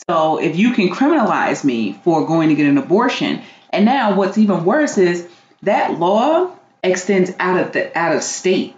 [0.07, 4.37] So if you can criminalize me for going to get an abortion, and now what's
[4.37, 5.27] even worse is
[5.63, 6.51] that law
[6.83, 8.75] extends out of the out of state.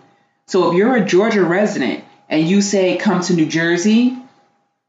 [0.48, 4.16] So if you're a Georgia resident and you say come to New Jersey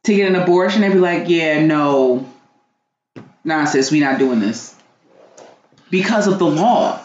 [0.05, 2.29] to get an abortion, they'd be like, yeah, no,
[3.43, 4.76] nonsense, We're not doing this
[5.91, 6.99] because of the law.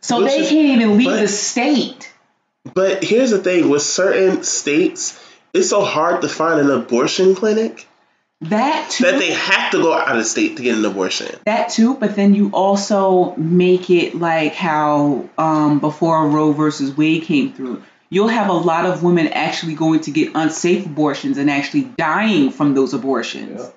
[0.00, 2.10] So Which they is- can't even leave but- the state.
[2.72, 5.18] But here's the thing: with certain states,
[5.52, 7.86] it's so hard to find an abortion clinic
[8.40, 9.04] That too.
[9.04, 11.34] that they have to go out of state to get an abortion.
[11.44, 17.24] That too, but then you also make it like how um, before Roe versus Wade
[17.24, 21.50] came through, you'll have a lot of women actually going to get unsafe abortions and
[21.50, 23.60] actually dying from those abortions.
[23.60, 23.68] Yeah.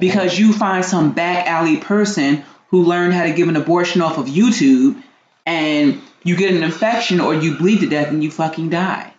[0.00, 4.18] because you find some back alley person who learned how to give an abortion off
[4.18, 5.02] of YouTube
[5.44, 9.12] and you get an infection or you bleed to death and you fucking die.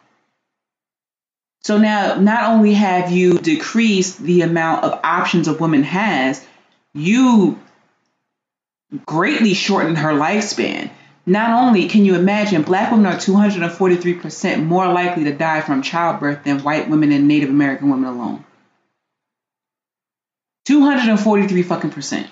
[1.63, 6.45] So now not only have you decreased the amount of options a woman has,
[6.93, 7.59] you
[9.05, 10.89] greatly shortened her lifespan.
[11.25, 16.43] Not only can you imagine black women are 243% more likely to die from childbirth
[16.43, 18.43] than white women and Native American women alone.
[20.65, 22.27] 243 fucking percent.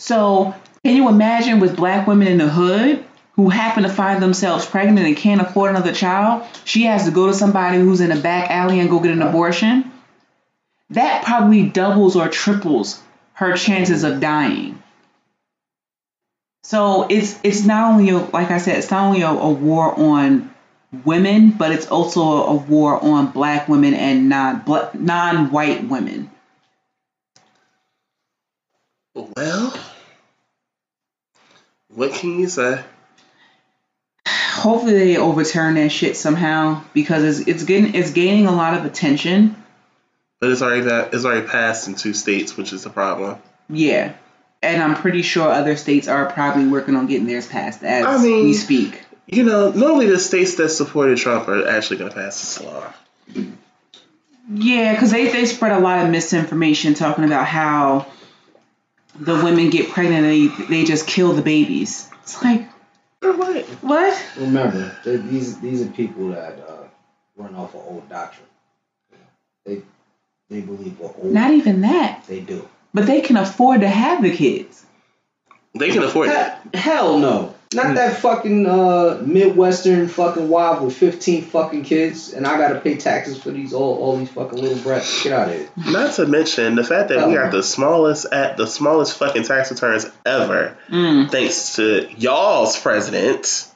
[0.00, 4.64] So, can you imagine with black women in the hood who happen to find themselves
[4.64, 6.46] pregnant and can't afford another child?
[6.64, 9.20] She has to go to somebody who's in a back alley and go get an
[9.20, 9.92] abortion.
[10.88, 12.98] That probably doubles or triples
[13.34, 14.82] her chances of dying.
[16.62, 20.00] So it's it's not only a, like I said, it's not only a, a war
[20.00, 20.54] on
[21.04, 26.30] women, but it's also a, war on black women and non non white women.
[29.14, 29.74] Well,
[31.94, 32.82] what can you say?
[34.26, 38.84] Hopefully they overturn that shit somehow because it's it's getting it's gaining a lot of
[38.84, 39.56] attention.
[40.40, 43.38] But it's already that it's already passed in two states, which is the problem.
[43.68, 44.14] Yeah,
[44.62, 48.22] and I'm pretty sure other states are probably working on getting theirs passed as I
[48.22, 49.02] mean, we speak.
[49.26, 52.92] You know, normally the states that supported Trump are actually going to pass this law.
[54.52, 58.06] Yeah, because they, they spread a lot of misinformation talking about how
[59.18, 62.08] the women get pregnant and they, they just kill the babies.
[62.22, 62.68] It's like,
[63.20, 63.64] what?
[63.82, 64.26] What?
[64.38, 66.84] Remember, these these are people that uh,
[67.36, 68.46] run off of old doctrine.
[69.66, 69.82] They
[70.48, 71.32] they believe what old.
[71.32, 72.24] Not even that.
[72.26, 72.68] They do.
[72.94, 74.84] But they can afford to have the kids.
[75.74, 76.74] They can afford it.
[76.74, 77.54] Hell no.
[77.72, 82.96] Not that fucking uh, Midwestern fucking wife with 15 fucking kids, and I gotta pay
[82.96, 85.22] taxes for these all, all these fucking little brats.
[85.22, 85.68] Get out of here.
[85.76, 89.44] Not to mention the fact that Hell we got the smallest at the smallest fucking
[89.44, 91.30] tax returns ever, mm.
[91.30, 93.68] thanks to y'all's president.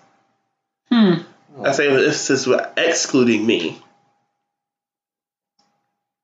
[0.91, 1.15] Hmm.
[1.63, 3.81] I say this is excluding me.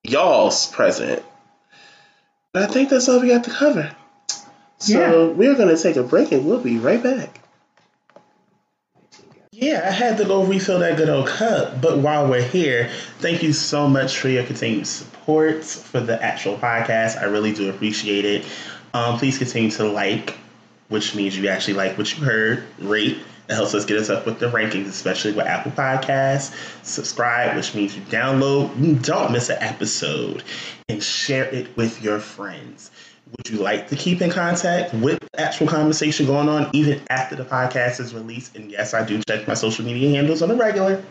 [0.02, 1.22] Y'all's president.
[2.52, 3.94] But I think that's all we got to cover.
[4.78, 5.33] So yeah.
[5.33, 7.40] we're gonna take a break and we'll be right back.
[9.60, 11.82] Yeah, I had to go refill that good old cup.
[11.82, 16.56] But while we're here, thank you so much for your continued support for the actual
[16.56, 17.20] podcast.
[17.20, 18.46] I really do appreciate it.
[18.94, 20.34] Um, please continue to like,
[20.88, 23.18] which means you actually like what you heard, rate.
[23.50, 26.54] It helps us get us up with the rankings, especially with Apple Podcasts.
[26.82, 30.42] Subscribe, which means you download, you don't miss an episode,
[30.88, 32.90] and share it with your friends.
[33.36, 37.44] Would you like to keep in contact with actual conversation going on even after the
[37.44, 38.56] podcast is released?
[38.56, 41.02] And yes, I do check my social media handles on a regular.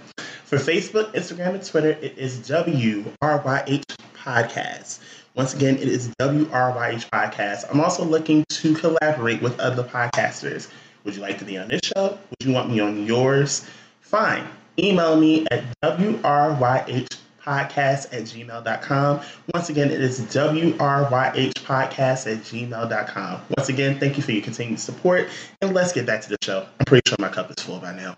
[0.44, 3.84] For Facebook, Instagram, and Twitter, it is WRYH
[4.18, 5.00] Podcast.
[5.36, 7.66] Once again, it is WRYH Podcast.
[7.72, 10.70] I'm also looking to collaborate with other podcasters.
[11.06, 12.18] Would you like to be on this show?
[12.30, 13.66] Would you want me on yours?
[14.02, 14.46] Fine.
[14.78, 17.08] Email me at WRYH
[17.50, 19.22] podcast at gmail.com.
[19.54, 23.42] Once again, it is WRYH podcast at gmail.com.
[23.58, 25.30] Once again, thank you for your continued support.
[25.62, 26.68] And let's get back to the show.
[26.80, 28.18] I'm pretty sure my cup is full by now.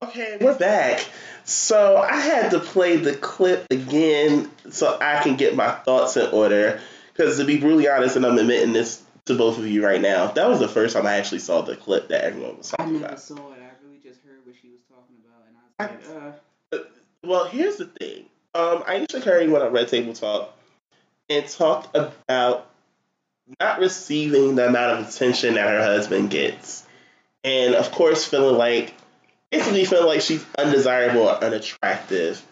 [0.00, 1.04] Okay, we're back.
[1.42, 6.30] So I had to play the clip again so I can get my thoughts in
[6.30, 6.80] order.
[7.12, 10.28] Because to be brutally honest, and I'm admitting this to both of you right now,
[10.28, 13.06] that was the first time I actually saw the clip that everyone was talking about.
[13.06, 13.58] I never saw it.
[13.60, 16.38] I really just heard what she was talking about, and I was like, uh.
[17.24, 18.26] Well, here's the thing.
[18.54, 20.56] Um, Ayesha Curry went on Red Table Talk
[21.28, 22.70] and talked about
[23.60, 26.86] not receiving the amount of attention that her husband gets.
[27.44, 28.94] And of course, feeling like,
[29.50, 32.44] basically feeling like she's undesirable or unattractive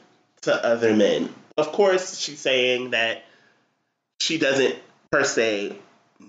[0.42, 1.32] to other men.
[1.56, 3.24] Of course, she's saying that
[4.20, 4.76] she doesn't
[5.10, 5.78] per se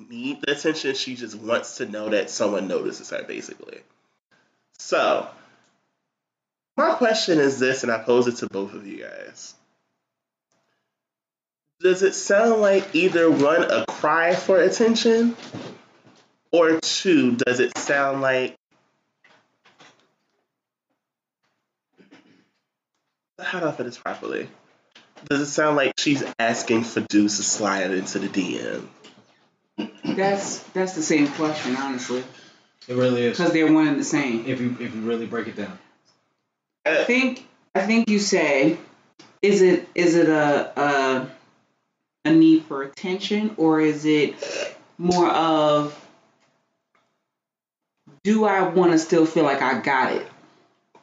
[0.10, 3.80] need the attention, she just wants to know that someone notices her, basically.
[4.80, 5.28] So,
[6.78, 9.56] my question is this, and I pose it to both of you guys.
[11.80, 15.36] Does it sound like either one, a cry for attention,
[16.52, 18.58] or two, does it sound like
[23.40, 24.50] how do I put this properly?
[25.30, 28.88] Does it sound like she's asking for dudes to slide into the DM?
[30.04, 32.24] That's that's the same question, honestly.
[32.88, 34.46] It really is because they're one and the same.
[34.46, 35.78] If you if you really break it down.
[36.88, 37.46] I think
[37.76, 38.78] I think you say,
[39.42, 41.32] is it is it a a,
[42.26, 44.36] a need for attention or is it
[44.98, 46.04] more of
[48.24, 50.28] do I want to still feel like I got it?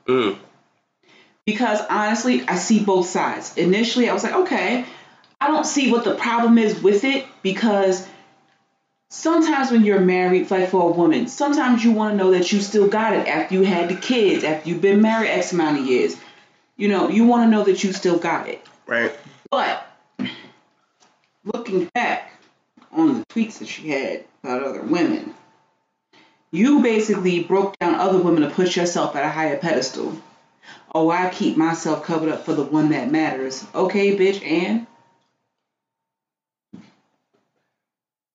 [0.06, 0.36] Mm.
[1.46, 3.56] Because honestly, I see both sides.
[3.56, 4.84] Initially, I was like, okay,
[5.40, 8.06] I don't see what the problem is with it because
[9.14, 12.60] sometimes when you're married, like for a woman, sometimes you want to know that you
[12.60, 15.86] still got it after you had the kids, after you've been married X amount of
[15.86, 16.16] years.
[16.76, 18.66] You know, you want to know that you still got it.
[18.86, 19.12] Right.
[19.50, 19.86] But
[21.44, 22.32] looking back
[22.90, 25.34] on the tweets that she had about other women,
[26.50, 30.20] you basically broke down other women to put yourself at a higher pedestal.
[30.92, 33.64] Oh, I keep myself covered up for the one that matters.
[33.74, 34.86] Okay, bitch, and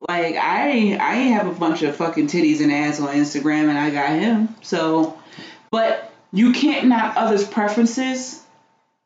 [0.07, 3.89] like I I have a bunch of fucking titties and ass on Instagram and I
[3.89, 4.55] got him.
[4.61, 5.17] So
[5.71, 8.43] but you can't knock others' preferences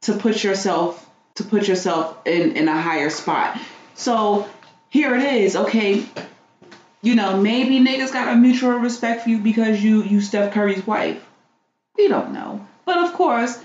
[0.01, 3.59] to put yourself to put yourself in, in a higher spot.
[3.95, 4.47] So
[4.89, 6.05] here it is, okay.
[7.01, 10.85] You know, maybe niggas got a mutual respect for you because you you Steph Curry's
[10.85, 11.25] wife.
[11.97, 12.65] We don't know.
[12.85, 13.61] But of course,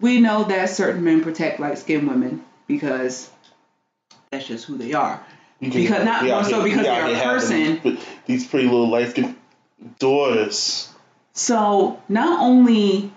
[0.00, 3.30] we know that certain men protect light skinned women because
[4.30, 5.24] that's just who they are.
[5.60, 7.80] You Because not more so because they're a person.
[7.82, 9.36] These, these pretty little light skinned
[9.98, 10.92] daughters.
[11.32, 13.10] So not only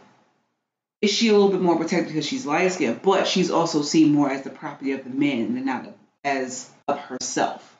[1.01, 4.13] is she a little bit more protected because she's light skinned, but she's also seen
[4.13, 5.87] more as the property of the man and not
[6.23, 7.77] as of herself.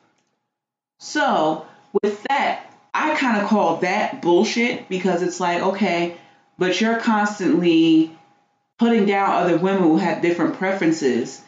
[0.98, 1.66] So
[2.02, 6.16] with that, I kind of call that bullshit because it's like, okay,
[6.58, 8.16] but you're constantly
[8.78, 11.42] putting down other women who have different preferences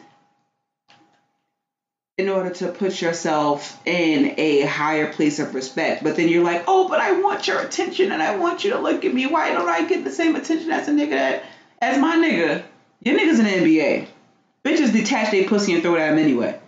[2.17, 6.03] in order to put yourself in a higher place of respect.
[6.03, 8.79] But then you're like, oh, but I want your attention and I want you to
[8.79, 9.25] look at me.
[9.25, 11.45] Why don't I get the same attention as a nigga that,
[11.81, 12.63] as my nigga?
[13.01, 14.07] Your niggas in the NBA.
[14.63, 16.59] Bitches detach their pussy and throw it at him anyway.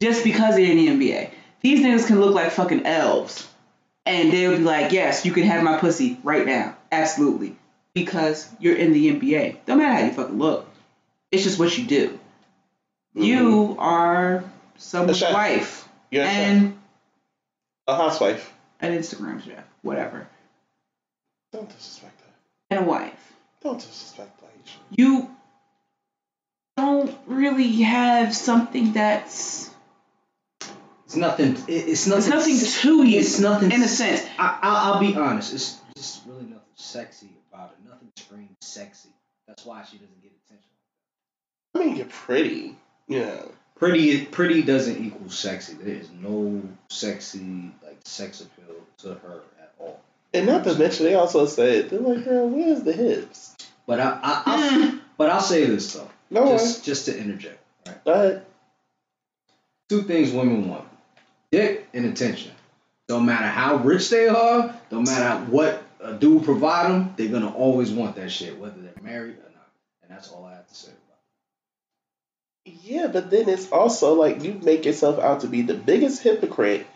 [0.00, 1.30] Just because they're in the NBA.
[1.60, 3.46] These niggas can look like fucking elves.
[4.06, 6.74] And they'll be like, yes, you can have my pussy right now.
[6.90, 7.54] Absolutely.
[7.92, 9.58] Because you're in the NBA.
[9.66, 10.66] Don't matter how you fucking look.
[11.30, 12.18] It's just what you do.
[13.14, 13.80] You mm-hmm.
[13.80, 14.44] are
[14.80, 15.88] someone's wife.
[16.10, 16.34] You're a chef.
[16.34, 16.78] and
[17.86, 18.52] a housewife.
[18.80, 19.64] an Instagram chef.
[19.82, 20.26] Whatever.
[21.52, 22.74] Don't disrespect that.
[22.76, 23.32] And a wife.
[23.62, 24.46] Don't disrespect that.
[24.96, 25.30] You
[26.76, 29.70] don't really have something that's
[31.06, 31.56] It's nothing.
[31.68, 32.18] It's nothing.
[32.18, 33.18] it's nothing to you.
[33.20, 33.72] It's nothing.
[33.72, 34.24] in a sense.
[34.38, 35.52] I, I'll, I'll be honest.
[35.54, 37.88] It's just really nothing sexy about it.
[37.88, 39.10] Nothing screams sexy.
[39.48, 40.70] That's why she doesn't get attention.
[41.74, 42.76] I mean, you're pretty.
[43.08, 43.42] Yeah.
[43.80, 45.72] Pretty, pretty doesn't equal sexy.
[45.72, 50.00] There is no sexy like sex appeal to her at all.
[50.34, 53.56] And not to mention, they also said, they're like, girl, where's the hips?
[53.86, 57.58] But I, I, I but I'll say this though, No just just to interject.
[57.86, 58.46] Right, Go ahead.
[59.88, 60.86] two things women want:
[61.50, 62.52] dick and attention.
[63.08, 67.52] Don't matter how rich they are, don't matter what a dude provide them, they're gonna
[67.52, 69.68] always want that shit, whether they're married or not.
[70.02, 70.92] And that's all I have to say.
[72.64, 76.86] Yeah, but then it's also like you make yourself out to be the biggest hypocrite.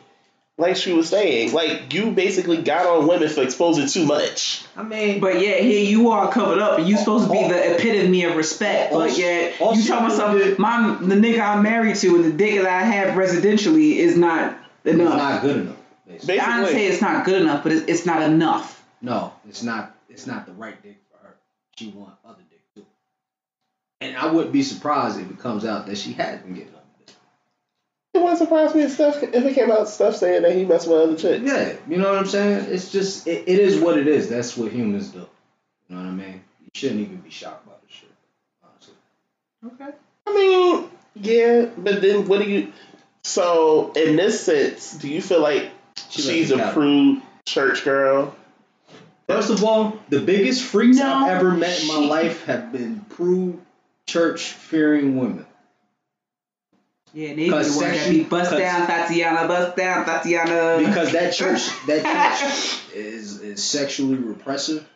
[0.57, 4.63] Like she was saying, like you basically got on women for exposing too much.
[4.77, 7.75] I mean, But yeah, here you are covered up, and you supposed to be the
[7.75, 8.93] epitome of respect.
[8.93, 10.55] But she- yet you she talking about something.
[10.59, 14.57] My the nigga I'm married to and the dick that I have residentially is not
[14.85, 15.07] enough.
[15.09, 15.77] it's not good enough.
[16.07, 16.39] Basically.
[16.39, 18.85] I didn't say it's not good enough, but it's, it's not enough.
[19.03, 19.97] No, it's not.
[20.09, 21.35] It's not the right dick for her.
[21.77, 22.54] She want other dick too.
[24.05, 26.83] And I wouldn't be surprised if it comes out that she has been getting other
[27.07, 27.15] dick.
[28.15, 30.87] it wouldn't surprise me if stuff if it came out stuff saying that he messed
[30.89, 31.43] with other chicks.
[31.45, 32.67] Yeah, you know what I'm saying?
[32.73, 34.29] It's just it, it is what it is.
[34.29, 35.27] That's what humans do.
[35.89, 36.45] You know what I mean?
[36.63, 38.13] You shouldn't even be shocked by this shit.
[38.63, 38.95] Honestly.
[39.87, 39.97] Okay.
[40.27, 42.73] I mean, yeah, but then what do you?
[43.23, 45.71] So in this sense, do you feel like
[46.11, 48.35] She she's a prude church girl?
[49.27, 52.71] First of all, the biggest freaks No, I've ever met in my she- life have
[52.73, 53.59] been prude
[54.07, 55.47] church fearing women.
[57.13, 60.85] Yeah, and they be the Cause that be bust down Thotiana, bust down Thotiana.
[60.85, 62.03] Because that church that
[62.41, 64.87] church is is sexually repressive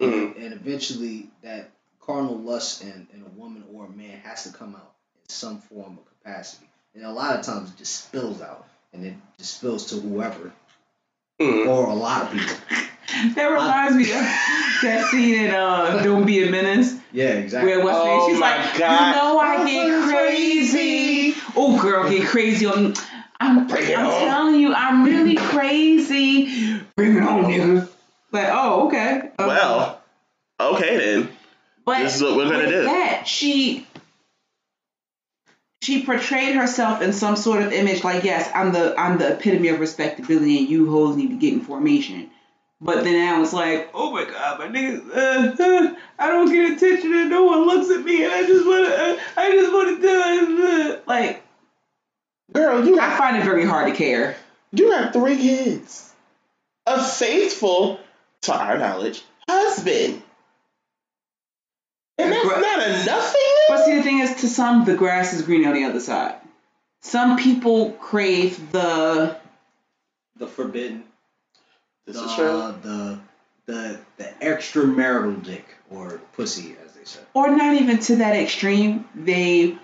[0.00, 0.34] Mm.
[0.42, 4.74] and eventually that carnal lust in, in a woman or a man has to come
[4.74, 6.66] out in some form of capacity.
[6.94, 10.52] And a lot of times it just spills out and it just spills to whoever
[11.38, 11.68] Mm.
[11.68, 12.56] or a lot of people.
[13.34, 14.20] that reminds me of
[14.82, 16.94] that scene in uh, Don't Be a Menace.
[17.12, 17.72] Yeah, exactly.
[17.74, 19.10] Where West Oh she's my like, God.
[19.10, 21.34] you know I Oh, get so crazy.
[21.56, 22.94] Oh girl, get crazy on
[23.42, 26.78] I'm, I'm telling you, I'm really crazy.
[26.94, 27.88] Bring it on, nigga.
[28.32, 29.30] Like, oh, okay.
[29.38, 30.02] Uh, Well,
[30.60, 31.28] okay then.
[31.86, 32.84] but this is what we're gonna with do.
[32.84, 33.86] That she
[35.82, 39.68] she portrayed herself in some sort of image like, yes, I'm the I'm the epitome
[39.68, 42.30] of respectability, and you hoes need to get information.
[42.82, 46.72] But then I was like, oh my god, my niggas, uh, uh, I don't get
[46.72, 50.00] attention and no one looks at me, and I just wanna, uh, I just wanna
[50.00, 51.06] do it.
[51.06, 51.42] Like,
[52.54, 54.34] Girl, you I find it very hard to care.
[54.72, 56.12] you have three kids.
[56.86, 58.00] A faithful,
[58.42, 60.22] to our knowledge, husband.
[62.18, 63.56] And that's Gr- not enough for you?
[63.68, 66.36] But see, the thing is, to some, the grass is green on the other side.
[67.02, 69.36] Some people crave the
[70.36, 71.04] The forbidden.
[72.12, 72.74] This the, is true.
[72.82, 73.20] The
[73.66, 77.20] the the extramarital dick or pussy, as they say.
[77.34, 79.08] or not even to that extreme.
[79.14, 79.78] They,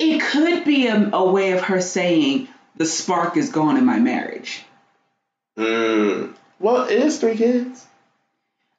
[0.00, 4.00] it could be a, a way of her saying the spark is gone in my
[4.00, 4.64] marriage.
[5.56, 6.34] Mm.
[6.58, 7.86] Well, it is three kids.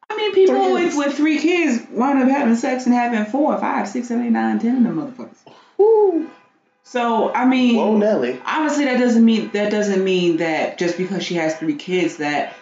[0.09, 3.87] I mean, people with, with three kids wind up having sex and having four, five,
[3.87, 5.53] six, seven, eight, nine, ten of them motherfuckers.
[5.77, 6.29] Woo.
[6.91, 8.41] So I mean, Whoa, Nelly.
[8.45, 12.53] obviously that doesn't mean that doesn't mean that just because she has three kids that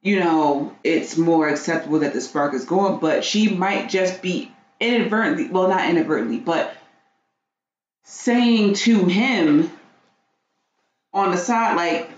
[0.00, 2.98] you know it's more acceptable that the spark is gone.
[2.98, 4.50] But she might just be
[4.80, 6.74] inadvertently, well, not inadvertently, but
[8.02, 9.70] saying to him
[11.12, 12.10] on the side like,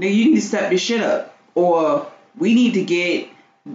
[0.00, 3.28] "Nigga, you need to step your shit up," or "We need to get,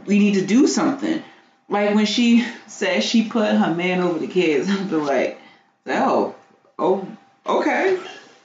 [0.07, 1.23] we need to do something."
[1.69, 5.39] Like when she said she put her man over the kids, I'd be like,
[5.87, 6.35] "Oh,
[6.81, 7.07] oh,
[7.45, 7.97] okay."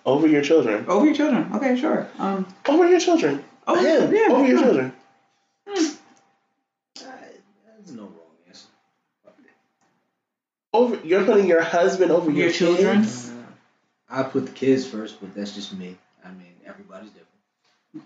[0.04, 0.84] Over your children.
[0.86, 1.50] Over your children.
[1.54, 2.06] Okay, sure.
[2.18, 2.46] Um.
[2.68, 3.44] Over your children.
[3.66, 4.14] Oh, Him.
[4.14, 4.66] yeah, Over your sure.
[4.66, 4.92] children.
[5.66, 5.98] There's
[7.92, 8.68] no wrong answer.
[10.72, 13.02] Over you're putting your husband over your, Your children?
[13.02, 13.32] kids?
[14.08, 15.96] I put the kids first, but that's just me.
[16.24, 17.26] I mean, everybody's different.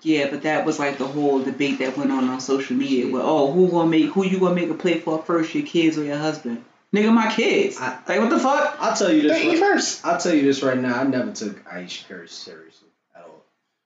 [0.03, 3.13] Yeah, but that was like the whole debate that went on on social media.
[3.13, 5.99] Where oh, who gonna make who you gonna make a play for first, your kids
[5.99, 6.65] or your husband?
[6.95, 7.77] Nigga, my kids.
[7.79, 8.77] I- like what the fuck?
[8.81, 9.33] I'll tell you this.
[9.33, 10.05] They eat Right, first.
[10.05, 11.01] I'll tell you this right now.
[11.01, 13.45] I never took Ayesha Curry seriously at all.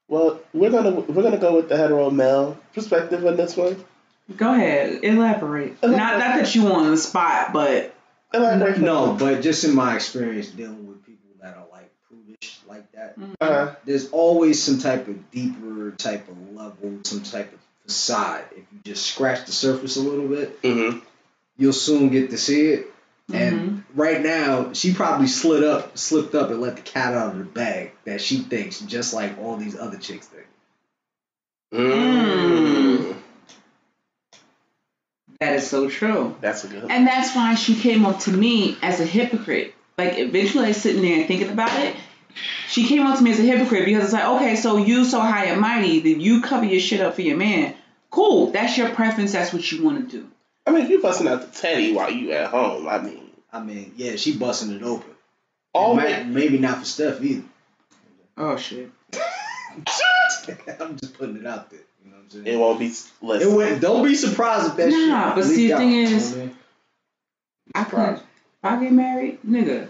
[0.09, 3.85] Well, we're gonna we're gonna go with the hetero male perspective on this one.
[4.37, 5.83] Go ahead, elaborate.
[5.83, 7.95] Not not that you want on the spot, but
[8.35, 8.79] Elaborate.
[8.81, 13.17] No, but just in my experience dealing with people that are like prudish like that,
[13.41, 18.45] Uh, there's always some type of deeper type of level, some type of facade.
[18.53, 20.99] If you just scratch the surface a little bit, mm-hmm.
[21.59, 22.87] you'll soon get to see it.
[23.33, 24.01] And Mm-hmm.
[24.01, 27.45] right now, she probably slid up, slipped up, and let the cat out of the
[27.45, 30.47] bag that she thinks, just like all these other chicks think.
[31.73, 33.17] Mm.
[35.41, 36.37] that is so true.
[36.41, 36.91] That's a good.
[36.91, 39.75] And that's why she came up to me as a hypocrite.
[39.99, 41.97] Like eventually, I was sitting there and thinking about it.
[42.69, 45.21] She came up to me as a hypocrite because it's like, okay, so you so
[45.21, 47.75] high and mighty that you cover your shit up for your man.
[48.11, 49.33] Cool, that's your preference.
[49.33, 50.29] That's what you want to do.
[50.67, 53.61] I mean, if you busting out the teddy while you at home, I mean, I
[53.63, 55.11] mean, yeah, she busting it open.
[55.75, 57.45] all Might- maybe not for Steph either.
[58.37, 58.91] Oh shit.
[60.81, 61.81] I'm just putting it out there.
[62.05, 62.47] You know what I'm saying?
[62.47, 63.55] it won't be Less It listen.
[63.57, 65.35] went, don't be surprised if that Nah, shit.
[65.37, 66.57] but see, the thing you know is- what I mean?
[67.75, 68.15] I could.
[68.15, 68.23] If
[68.63, 69.89] I get married, nigga,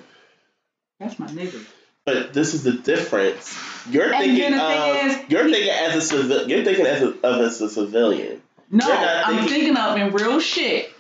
[1.01, 1.65] that's my nigga.
[2.07, 3.57] But this is the difference.
[3.91, 6.49] You're And thinking the thing of is- you're thinking as a civil.
[6.49, 8.43] You're thinking as a, of as a civilian.
[8.75, 10.91] No, I'm thinking- thinking of in real shit.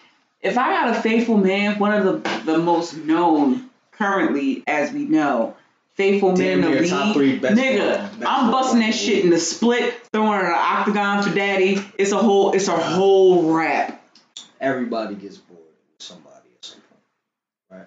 [0.41, 5.05] If I got a faithful man, one of the the most known currently, as we
[5.05, 5.57] know,
[5.95, 9.95] faithful Damn man in the top league, nigga, I'm busting that shit in the split,
[10.13, 11.83] throwing it in the octagon for daddy.
[11.99, 14.05] It's a whole, it's a whole rap.
[14.61, 17.01] Everybody gets bored with somebody at some point.
[17.71, 17.87] Right?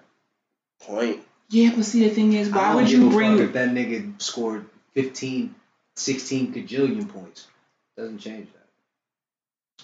[0.80, 1.20] Point.
[1.50, 3.36] Yeah, but see, the thing is, I why don't would give you a bring?
[3.38, 5.54] fuck if that nigga scored 15,
[5.96, 7.46] 16 cajillion points?
[7.96, 8.57] Doesn't change that.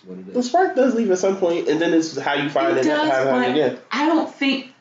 [0.07, 2.49] That's what it The spark does leave at some point, and then it's how you
[2.51, 3.79] find It it, does, how it happen but- again.
[3.91, 4.73] I don't think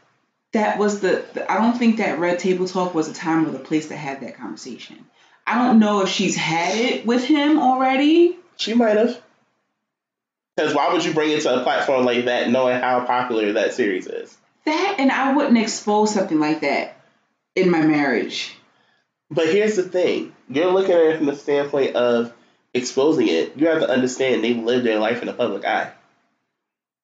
[0.53, 1.51] that was the, the.
[1.51, 4.21] I don't think that Red Table Talk was a time or the place to have
[4.21, 5.05] that conversation.
[5.45, 8.37] I don't know if she's had it with him already.
[8.57, 9.19] She might have.
[10.55, 13.73] Because why would you bring it to a platform like that, knowing how popular that
[13.73, 14.37] series is?
[14.65, 16.95] That and I wouldn't expose something like that
[17.55, 18.55] in my marriage.
[19.31, 22.31] But here's the thing: you're looking at it from the standpoint of
[22.73, 23.57] exposing it.
[23.57, 25.91] You have to understand they live their life in the public eye.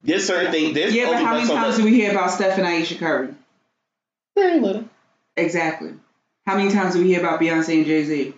[0.02, 0.74] There's certain things.
[0.74, 3.34] There's Yeah, but only how many times do we hear about Steph and Ayesha Curry?
[4.36, 4.86] Very little.
[5.36, 5.94] Exactly.
[6.46, 8.34] How many times do we hear about Beyonce and Jay Z?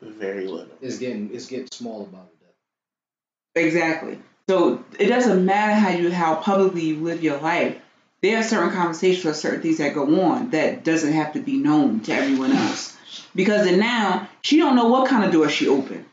[0.00, 0.74] Very little.
[0.80, 3.60] It's getting it's getting small about it.
[3.60, 4.18] Exactly.
[4.48, 7.78] So it doesn't matter how you how publicly you live your life.
[8.22, 11.58] There are certain conversations or certain things that go on that doesn't have to be
[11.58, 12.96] known to everyone else.
[13.34, 16.04] Because then now she don't know what kind of door she opened.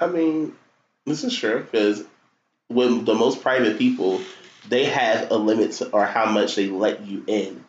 [0.00, 0.54] I mean,
[1.06, 2.04] this is true because
[2.68, 4.20] with the most private people,
[4.68, 7.64] they have a limit to, or how much they let you in.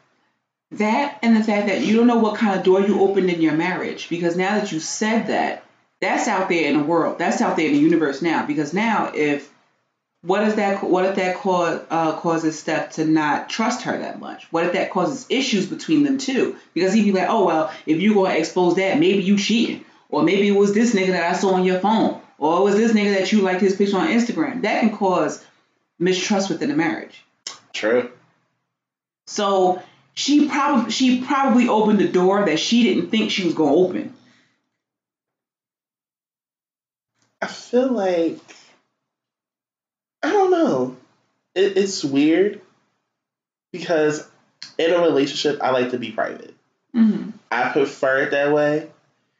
[0.71, 3.41] That and the fact that you don't know what kind of door you opened in
[3.41, 4.09] your marriage.
[4.09, 5.63] Because now that you said that,
[5.99, 7.17] that's out there in the world.
[7.17, 8.45] That's out there in the universe now.
[8.45, 9.51] Because now if
[10.21, 10.83] what is that?
[10.83, 14.51] What if that cause uh, causes Steph to not trust her that much?
[14.51, 16.57] What if that causes issues between them too?
[16.73, 20.23] Because he'd be like, oh well, if you're gonna expose that, maybe you cheating, or
[20.23, 22.91] maybe it was this nigga that I saw on your phone, or it was this
[22.91, 24.63] nigga that you liked his picture on Instagram.
[24.63, 25.43] That can cause
[25.99, 27.23] mistrust within a marriage.
[27.73, 28.11] True.
[29.27, 29.81] So
[30.15, 34.15] she probably she probably opened the door that she didn't think she was gonna open.
[37.41, 38.39] I feel like
[40.23, 40.97] I don't know.
[41.55, 42.61] It, it's weird
[43.71, 44.27] because
[44.77, 46.55] in a relationship, I like to be private.
[46.95, 47.29] Mm-hmm.
[47.51, 48.89] I prefer it that way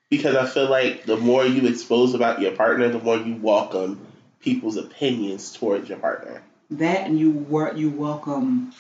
[0.10, 4.06] because I feel like the more you expose about your partner, the more you welcome
[4.42, 6.42] people's opinions towards your partner.
[6.72, 8.74] That and you you welcome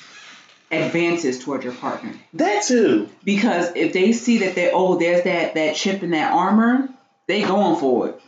[0.72, 2.14] advances towards your partner.
[2.34, 3.10] That too.
[3.24, 6.90] Because if they see that they oh there's that that chip in that armor,
[7.28, 8.22] they going for it.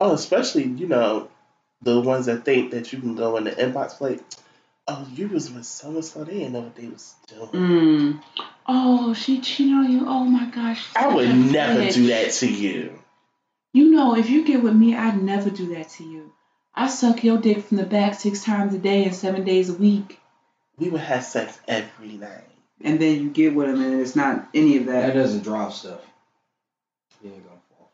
[0.00, 1.28] Oh, especially you know
[1.82, 4.22] the ones that think that you can go in the inbox plate.
[4.86, 6.24] Oh, you was with so and so.
[6.24, 7.48] They didn't know what they was doing.
[7.48, 8.22] Mm.
[8.68, 10.04] Oh, she cheated on you.
[10.06, 10.86] Oh my gosh.
[10.94, 11.94] I would never bitch.
[11.94, 12.98] do that to you.
[13.72, 16.32] You know, if you get with me, I'd never do that to you.
[16.74, 19.74] I suck your dick from the back six times a day and seven days a
[19.74, 20.18] week.
[20.78, 22.44] We would have sex every night.
[22.82, 25.14] And then you get with him and it's not any of That that.
[25.14, 26.00] doesn't drive stuff.
[27.24, 27.90] You ain't gonna fall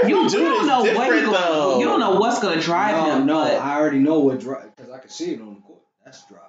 [0.00, 1.78] for You don't, you don't know what different, gonna, though.
[1.80, 3.26] You don't know what's gonna drive no, him.
[3.26, 5.80] no, but- I already know what drive because I can see it on the court.
[6.04, 6.46] That's driving.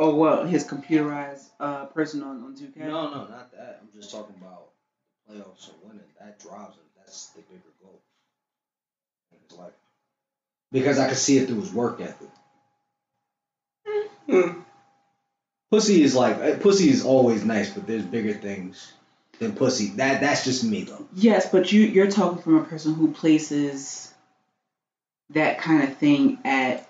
[0.00, 2.78] Oh well, his computerized uh, person on on 2K.
[2.78, 3.80] No, no, not that.
[3.80, 4.70] I'm just talking about
[5.28, 6.06] the playoffs and winning.
[6.18, 6.82] That drives him.
[6.96, 8.00] That's the bigger goal.
[9.44, 9.74] It's like
[10.72, 12.28] because I can see it through his work ethic.
[14.28, 14.60] Hmm.
[15.70, 18.92] Pussy is like uh, pussy is always nice, but there's bigger things
[19.38, 19.90] than pussy.
[19.90, 21.06] That that's just me though.
[21.14, 24.12] Yes, but you you're talking from a person who places
[25.30, 26.89] that kind of thing at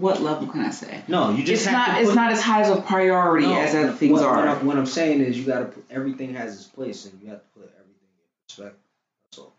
[0.00, 1.02] what level can I say?
[1.08, 3.60] No, you just It's have not to it's not as high as a priority No,
[3.60, 4.36] as other things what, are.
[4.36, 7.20] What I'm, what I'm saying is, you got to put everything has its place, and
[7.22, 8.80] you have to put everything in perspective.
[9.24, 9.54] That's all.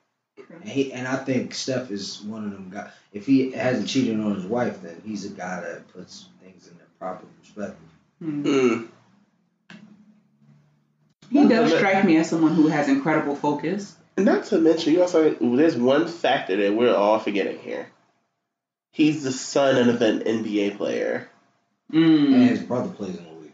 [0.61, 2.91] And he and I think Steph is one of them guys.
[3.13, 6.77] If he hasn't cheated on his wife, then he's a guy that puts things in
[6.77, 7.89] their proper perspective.
[8.19, 8.41] Hmm.
[8.41, 8.85] Hmm.
[11.29, 13.95] He does strike me as someone who has incredible focus.
[14.17, 17.87] Not to mention, you also there's one factor that we're all forgetting here.
[18.97, 21.29] He's the son of an NBA player.
[21.93, 22.33] Mm.
[22.33, 23.53] And his brother plays in the league.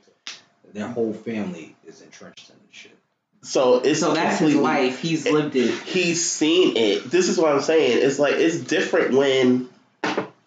[0.72, 2.98] Their whole family is entrenched in this shit.
[3.42, 5.02] So it's So that's his life.
[5.02, 5.74] He's lived it.
[5.84, 7.12] He's seen it.
[7.12, 8.00] This is what I'm saying.
[8.02, 9.68] It's like it's different when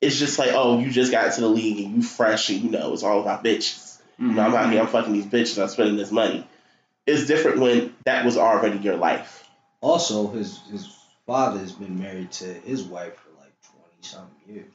[0.01, 2.71] it's just like, oh, you just got to the league and you fresh and you
[2.71, 4.01] know it's all about bitches.
[4.19, 6.49] You know, I'm out here, I'm fucking these bitches, I'm spending this money.
[7.07, 9.47] It's different when that was already your life.
[9.83, 10.91] Also, his his
[11.27, 14.73] father has been married to his wife for like twenty something years.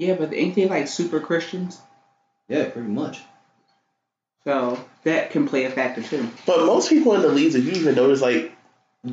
[0.00, 1.78] Yeah, but ain't they like super Christians?
[2.48, 3.20] Yeah, pretty much.
[4.44, 6.26] So that can play a factor too.
[6.46, 8.50] But most people in the leagues, if you even notice, like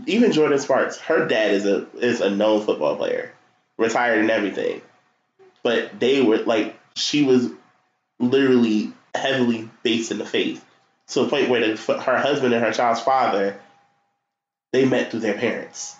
[0.05, 3.33] even Jordin Sparks, her dad is a is a known football player,
[3.77, 4.81] retired and everything.
[5.61, 7.49] But they were like she was
[8.17, 10.63] literally heavily based in the faith,
[11.07, 13.59] to the point where the, her husband and her child's father
[14.71, 15.97] they met through their parents.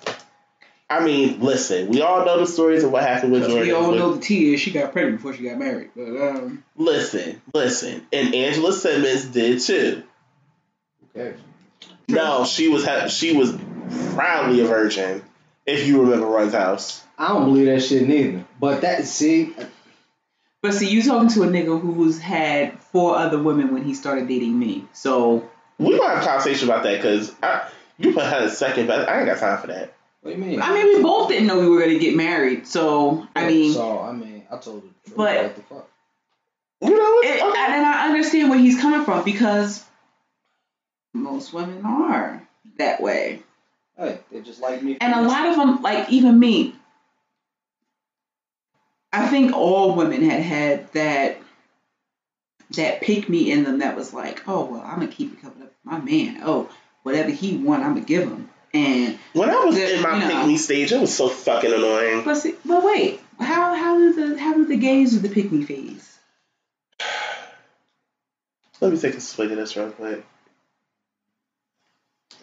[0.90, 3.62] I mean, listen, we all know the stories of what happened with Jordin.
[3.62, 5.90] We all know the T is she got pregnant before she got married.
[5.96, 10.04] But um, Listen, listen, and Angela Simmons did too.
[11.16, 11.32] Okay.
[11.32, 11.40] cares?
[12.08, 13.54] No, she was ha- she was
[14.16, 15.24] proudly a virgin.
[15.66, 18.46] If you remember Run's house, I don't believe that shit neither.
[18.58, 19.54] But that see,
[20.62, 24.30] but see, you talking to a nigga who's had four other women when he started
[24.30, 24.86] dating me.
[24.94, 27.36] So we gonna have a conversation about that because
[27.98, 29.94] you put her in second, but I ain't got time for that.
[30.28, 30.62] What do you mean?
[30.62, 32.68] I mean, we both didn't know we were gonna get married.
[32.68, 34.88] So I mean, so I mean, I told her.
[35.06, 35.18] the truth.
[35.18, 35.90] But- what the fuck?
[36.82, 37.60] You know it, Okay.
[37.60, 39.84] and I understand where he's coming from because
[41.14, 42.46] most women are
[42.78, 43.42] that way.
[43.98, 44.98] Hey, they just like me.
[45.02, 46.76] And a lot of them, like even me,
[49.12, 51.38] I think all women had had that
[52.76, 55.64] that pick me in them that was like, oh well, I'm gonna keep it coming
[55.64, 56.42] up with my man.
[56.44, 56.70] Oh,
[57.04, 58.50] whatever he want, I'm gonna give him.
[58.74, 60.40] And When I was the- in my you know.
[60.40, 62.24] pick me stage, it was so fucking annoying.
[62.26, 65.52] but see, but wait, how how do the how do the gays do the pick
[65.52, 66.18] me phase?
[68.82, 70.24] Let me take a swig of this real quick.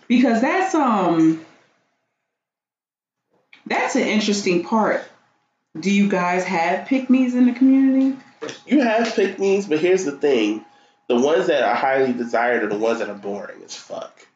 [0.09, 1.45] Because that's um
[3.67, 5.05] that's an interesting part.
[5.79, 8.17] Do you guys have pick me's in the community?
[8.67, 10.65] You have pick me's, but here's the thing:
[11.09, 14.27] the ones that are highly desired are the ones that are boring as fuck.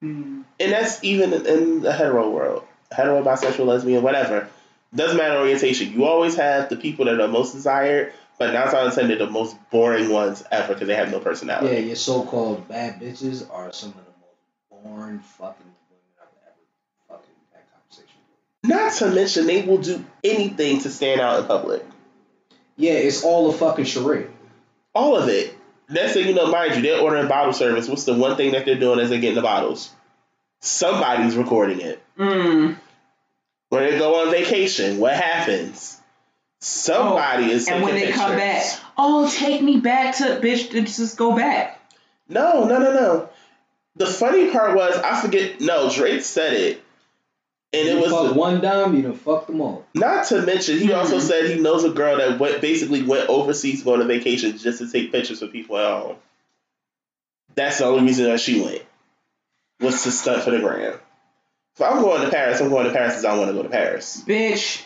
[0.00, 0.42] Hmm.
[0.58, 2.64] And that's even in, in the hetero world.
[2.92, 4.48] hetero, bisexual, lesbian, whatever.
[4.94, 5.92] Doesn't matter orientation.
[5.92, 9.08] You always have the people that are most desired, but nine times out of ten,
[9.08, 11.74] they're the most boring ones ever because they have no personality.
[11.74, 16.56] Yeah, your so-called bad bitches are some of the most boring fucking women I've ever
[17.08, 18.18] fucking had conversation
[18.62, 18.70] with.
[18.70, 21.84] Not to mention, they will do anything to stand out in public.
[22.76, 24.30] Yeah, it's all a fucking charade.
[24.94, 25.54] All of it.
[25.90, 27.88] Next thing you know, mind you, they're ordering bottle service.
[27.88, 29.92] What's the one thing that they're doing as they're getting the bottles?
[30.60, 32.02] Somebody's recording it.
[32.18, 32.76] Mm.
[33.70, 35.98] When they go on vacation, what happens?
[36.60, 38.64] Somebody is Oh, And when they come back,
[38.98, 40.70] oh, take me back to bitch.
[40.70, 41.80] Just go back.
[42.28, 43.28] No, no, no, no.
[43.96, 45.60] The funny part was I forget.
[45.60, 46.84] No, Drake said it,
[47.72, 49.84] and you it was fuck one dime, you done fucked them all.
[49.94, 51.20] not to mention he also Mhm.
[51.22, 54.78] said he knows a girl that went basically went overseas going on a vacation just
[54.78, 56.16] to take pictures of people at home.
[57.54, 58.82] That's the only reason that she went
[59.80, 60.94] was to stunt for the gram.
[61.76, 62.60] So I'm going to Paris.
[62.60, 64.22] I'm going to Paris because I want to go to Paris.
[64.26, 64.82] Bitch.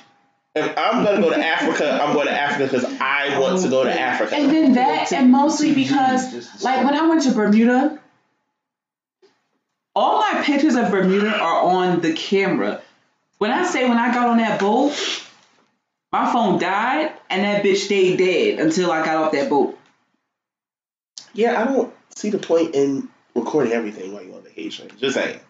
[0.54, 3.68] If I'm going to go to Africa, I'm going to Africa because I want to
[3.68, 4.36] go to Africa.
[4.36, 6.32] And then that, and mostly because,
[6.62, 7.98] like, when I went to Bermuda,
[9.94, 12.82] all my pictures of Bermuda are on the camera.
[13.38, 14.94] When I say when I got on that boat,
[16.12, 19.78] my phone died and that bitch stayed dead until I got off that boat.
[21.32, 24.88] Yeah, I don't see the point in recording everything while you're on vacation.
[24.98, 25.40] Just saying.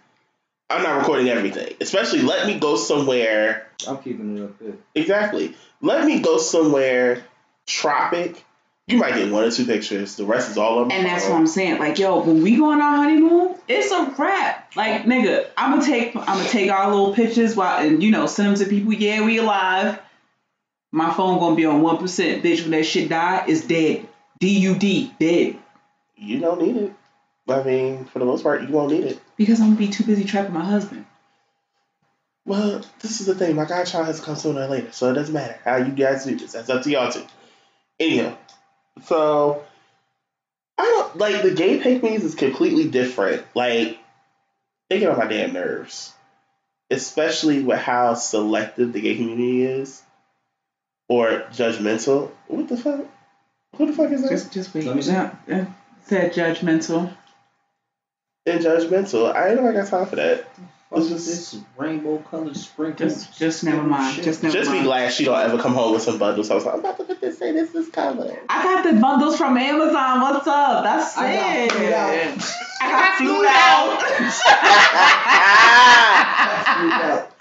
[0.71, 1.75] I'm not recording everything.
[1.81, 3.69] Especially let me go somewhere.
[3.87, 4.73] I'm keeping it up there.
[4.95, 5.55] Exactly.
[5.83, 7.23] Let me go somewhere
[7.67, 8.43] tropic.
[8.87, 10.17] You might get one or two pictures.
[10.17, 11.37] The rest is all on my And that's what.
[11.37, 11.79] I'm saying.
[11.79, 14.73] Like, yo, when we go on our honeymoon, it's a wrap.
[14.77, 18.27] Like, nigga, I'm gonna take I'm gonna take our little pictures while and you know
[18.27, 18.93] send them to people.
[18.93, 19.99] Yeah, we alive.
[20.93, 22.61] My phone gonna be on one percent, bitch.
[22.61, 24.07] When that shit die, it's dead.
[24.39, 25.57] D U D, dead.
[26.17, 26.93] You don't need it.
[27.49, 29.21] I mean, for the most part, you won't need it.
[29.37, 31.07] Because I'm gonna be too busy trapping my husband.
[32.45, 33.57] Well, this is the thing.
[33.57, 36.27] My godchild has to come sooner or later, so it doesn't matter how you guys
[36.27, 36.53] do this.
[36.53, 37.25] That's up to y'all too.
[37.99, 38.37] Anyhow,
[39.03, 39.65] so
[40.79, 43.45] I don't like the gay pick me's is completely different.
[43.55, 43.99] Like
[44.89, 46.13] they get on my damn nerves,
[46.91, 50.03] especially with how selective the gay community is,
[51.09, 52.31] or judgmental.
[52.49, 53.07] What the fuck?
[53.77, 54.31] Who the fuck is that?
[54.31, 54.85] Just just wait.
[54.87, 55.13] Let me see.
[55.13, 55.67] Yeah, yeah.
[56.03, 57.13] Said judgmental.
[58.47, 59.35] and judgmental.
[59.35, 60.47] I ain't know I got time for that.
[60.91, 63.27] What's It's this rainbow colored sprinkles?
[63.27, 64.15] Just just never mind.
[64.17, 64.25] Shit.
[64.25, 66.51] Just never Just be glad she don't ever come home with some bundles.
[66.51, 67.55] I was like, I'm about to put this in.
[67.57, 68.39] This is color.
[68.49, 70.21] I got the bundles from Amazon.
[70.21, 70.85] What's up?
[70.85, 71.73] That's I got it.
[71.73, 72.43] flued out.
[72.81, 73.47] I got flued
[76.93, 77.33] out.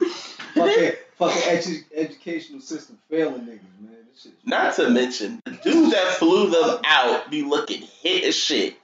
[0.56, 3.98] fucking fucking edu- educational system failing niggas, man.
[4.12, 4.34] This shit.
[4.46, 8.76] Not to mention, the dude that flew them out be looking hit as shit.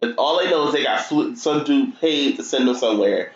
[0.00, 3.32] But all they know is they got flew, some dude paid to send them somewhere.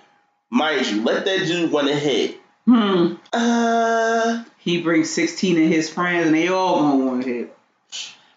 [0.50, 2.34] Mind you, let that dude run ahead.
[2.66, 3.14] hmm.
[3.32, 7.56] Uh, He brings 16 of his friends and they all gonna want to hit.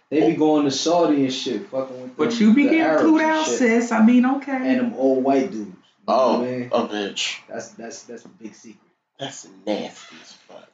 [0.09, 2.81] They be going to Saudi and shit, fucking with But them- you be the getting
[2.81, 3.91] Arabs flued out, sis.
[3.91, 4.51] I mean, okay.
[4.51, 5.57] And them old white dudes.
[5.69, 5.73] You
[6.07, 6.69] know oh, what I mean?
[6.71, 7.37] a bitch.
[7.49, 8.79] That's that's that's a big secret.
[9.19, 10.69] That's nasty as fuck.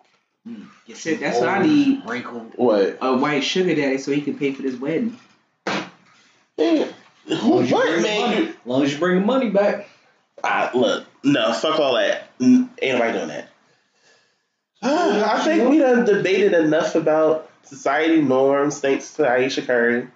[0.48, 2.02] Mm, get Shit, some that's what I need.
[2.06, 2.52] Wrinkled.
[2.56, 2.98] What?
[3.02, 5.18] A white sugar daddy so he can pay for this wedding.
[6.58, 6.94] Man,
[7.30, 8.22] As long as you what bring the man?
[8.32, 9.88] money- You, As long as you bring the money back.
[10.44, 12.30] ah, look, no, fuck all that.
[12.42, 13.50] Ain't nobody doing that.
[14.82, 20.08] I think we done debated enough about society norms thanks to Ayesha Curry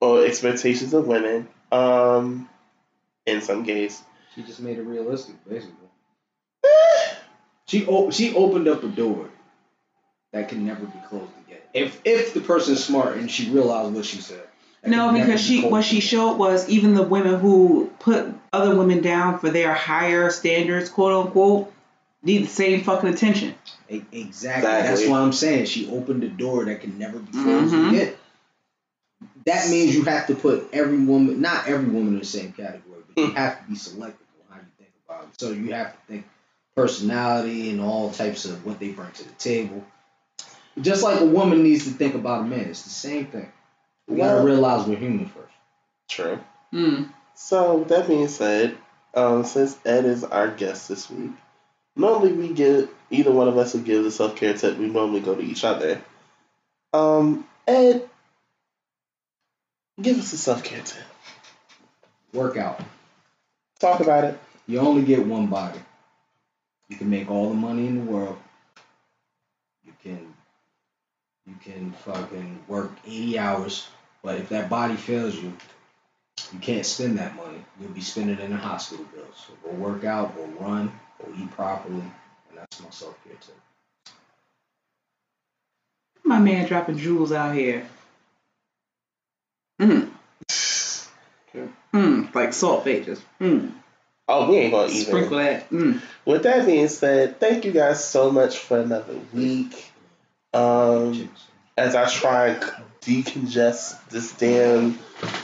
[0.00, 1.48] or expectations of women.
[1.72, 2.48] Um,
[3.26, 4.02] in some case.
[4.34, 5.74] She just made it realistic, basically.
[7.68, 9.28] She o- she opened up a door
[10.32, 11.58] that can never be closed again.
[11.74, 14.42] If if the person's smart and she realized what she said.
[14.84, 19.02] No, because be she what she showed was even the women who put other women
[19.02, 21.72] down for their higher standards, quote unquote,
[22.22, 23.54] need the same fucking attention.
[23.88, 24.20] Exactly.
[24.20, 24.68] Exactly.
[24.70, 25.66] That's what I'm saying.
[25.66, 27.88] She opened a door that can never be closed Mhm.
[27.88, 28.12] again.
[29.44, 33.00] That means you have to put every woman, not every woman in the same category,
[33.14, 35.40] but you have to be selective on how you think about it.
[35.40, 36.26] So you have to think
[36.74, 39.84] personality and all types of what they bring to the table.
[40.80, 43.50] Just like a woman needs to think about a man, it's the same thing.
[44.08, 45.52] We gotta realize we're human first.
[46.08, 46.38] True.
[46.72, 47.08] Mm.
[47.36, 48.76] So with that being said,
[49.14, 51.32] um, since Ed is our guest this week,
[51.94, 54.78] normally we get either one of us will give the self care tip.
[54.78, 56.02] We normally go to each other.
[56.94, 58.08] Um, Ed,
[60.00, 61.04] give us a self care tip.
[62.32, 62.80] Workout.
[63.78, 64.38] Talk about it.
[64.66, 65.78] You only get one body.
[66.88, 68.38] You can make all the money in the world.
[69.84, 70.34] You can
[71.46, 73.88] you can fucking work 80 hours,
[74.22, 75.52] but if that body fails you,
[76.52, 77.58] you can't spend that money.
[77.80, 79.46] You'll be spending it in the hospital bills.
[79.46, 83.54] So go work out, go run, go eat properly, and that's my self care tip.
[86.24, 87.86] My man dropping jewels out here.
[89.80, 90.10] Mm.
[91.94, 92.34] Mm.
[92.34, 93.20] Like salt pages.
[93.40, 93.72] Mm.
[94.28, 95.06] Oh, we ain't gonna even.
[95.06, 95.70] Sprinkle that.
[95.70, 96.00] Mm.
[96.24, 99.90] With that being said, thank you guys so much for another week.
[100.52, 101.30] Um,
[101.76, 102.62] as I try and
[103.02, 104.98] decongest this damn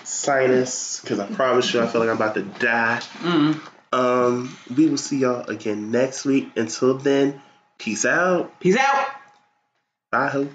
[0.04, 3.00] sinus, because I promise you, I feel like I'm about to die.
[3.20, 3.60] Mm.
[3.92, 6.50] Um, we will see y'all again next week.
[6.56, 7.40] Until then,
[7.78, 8.58] peace out.
[8.60, 9.08] Peace out.
[10.10, 10.50] Bye, hope.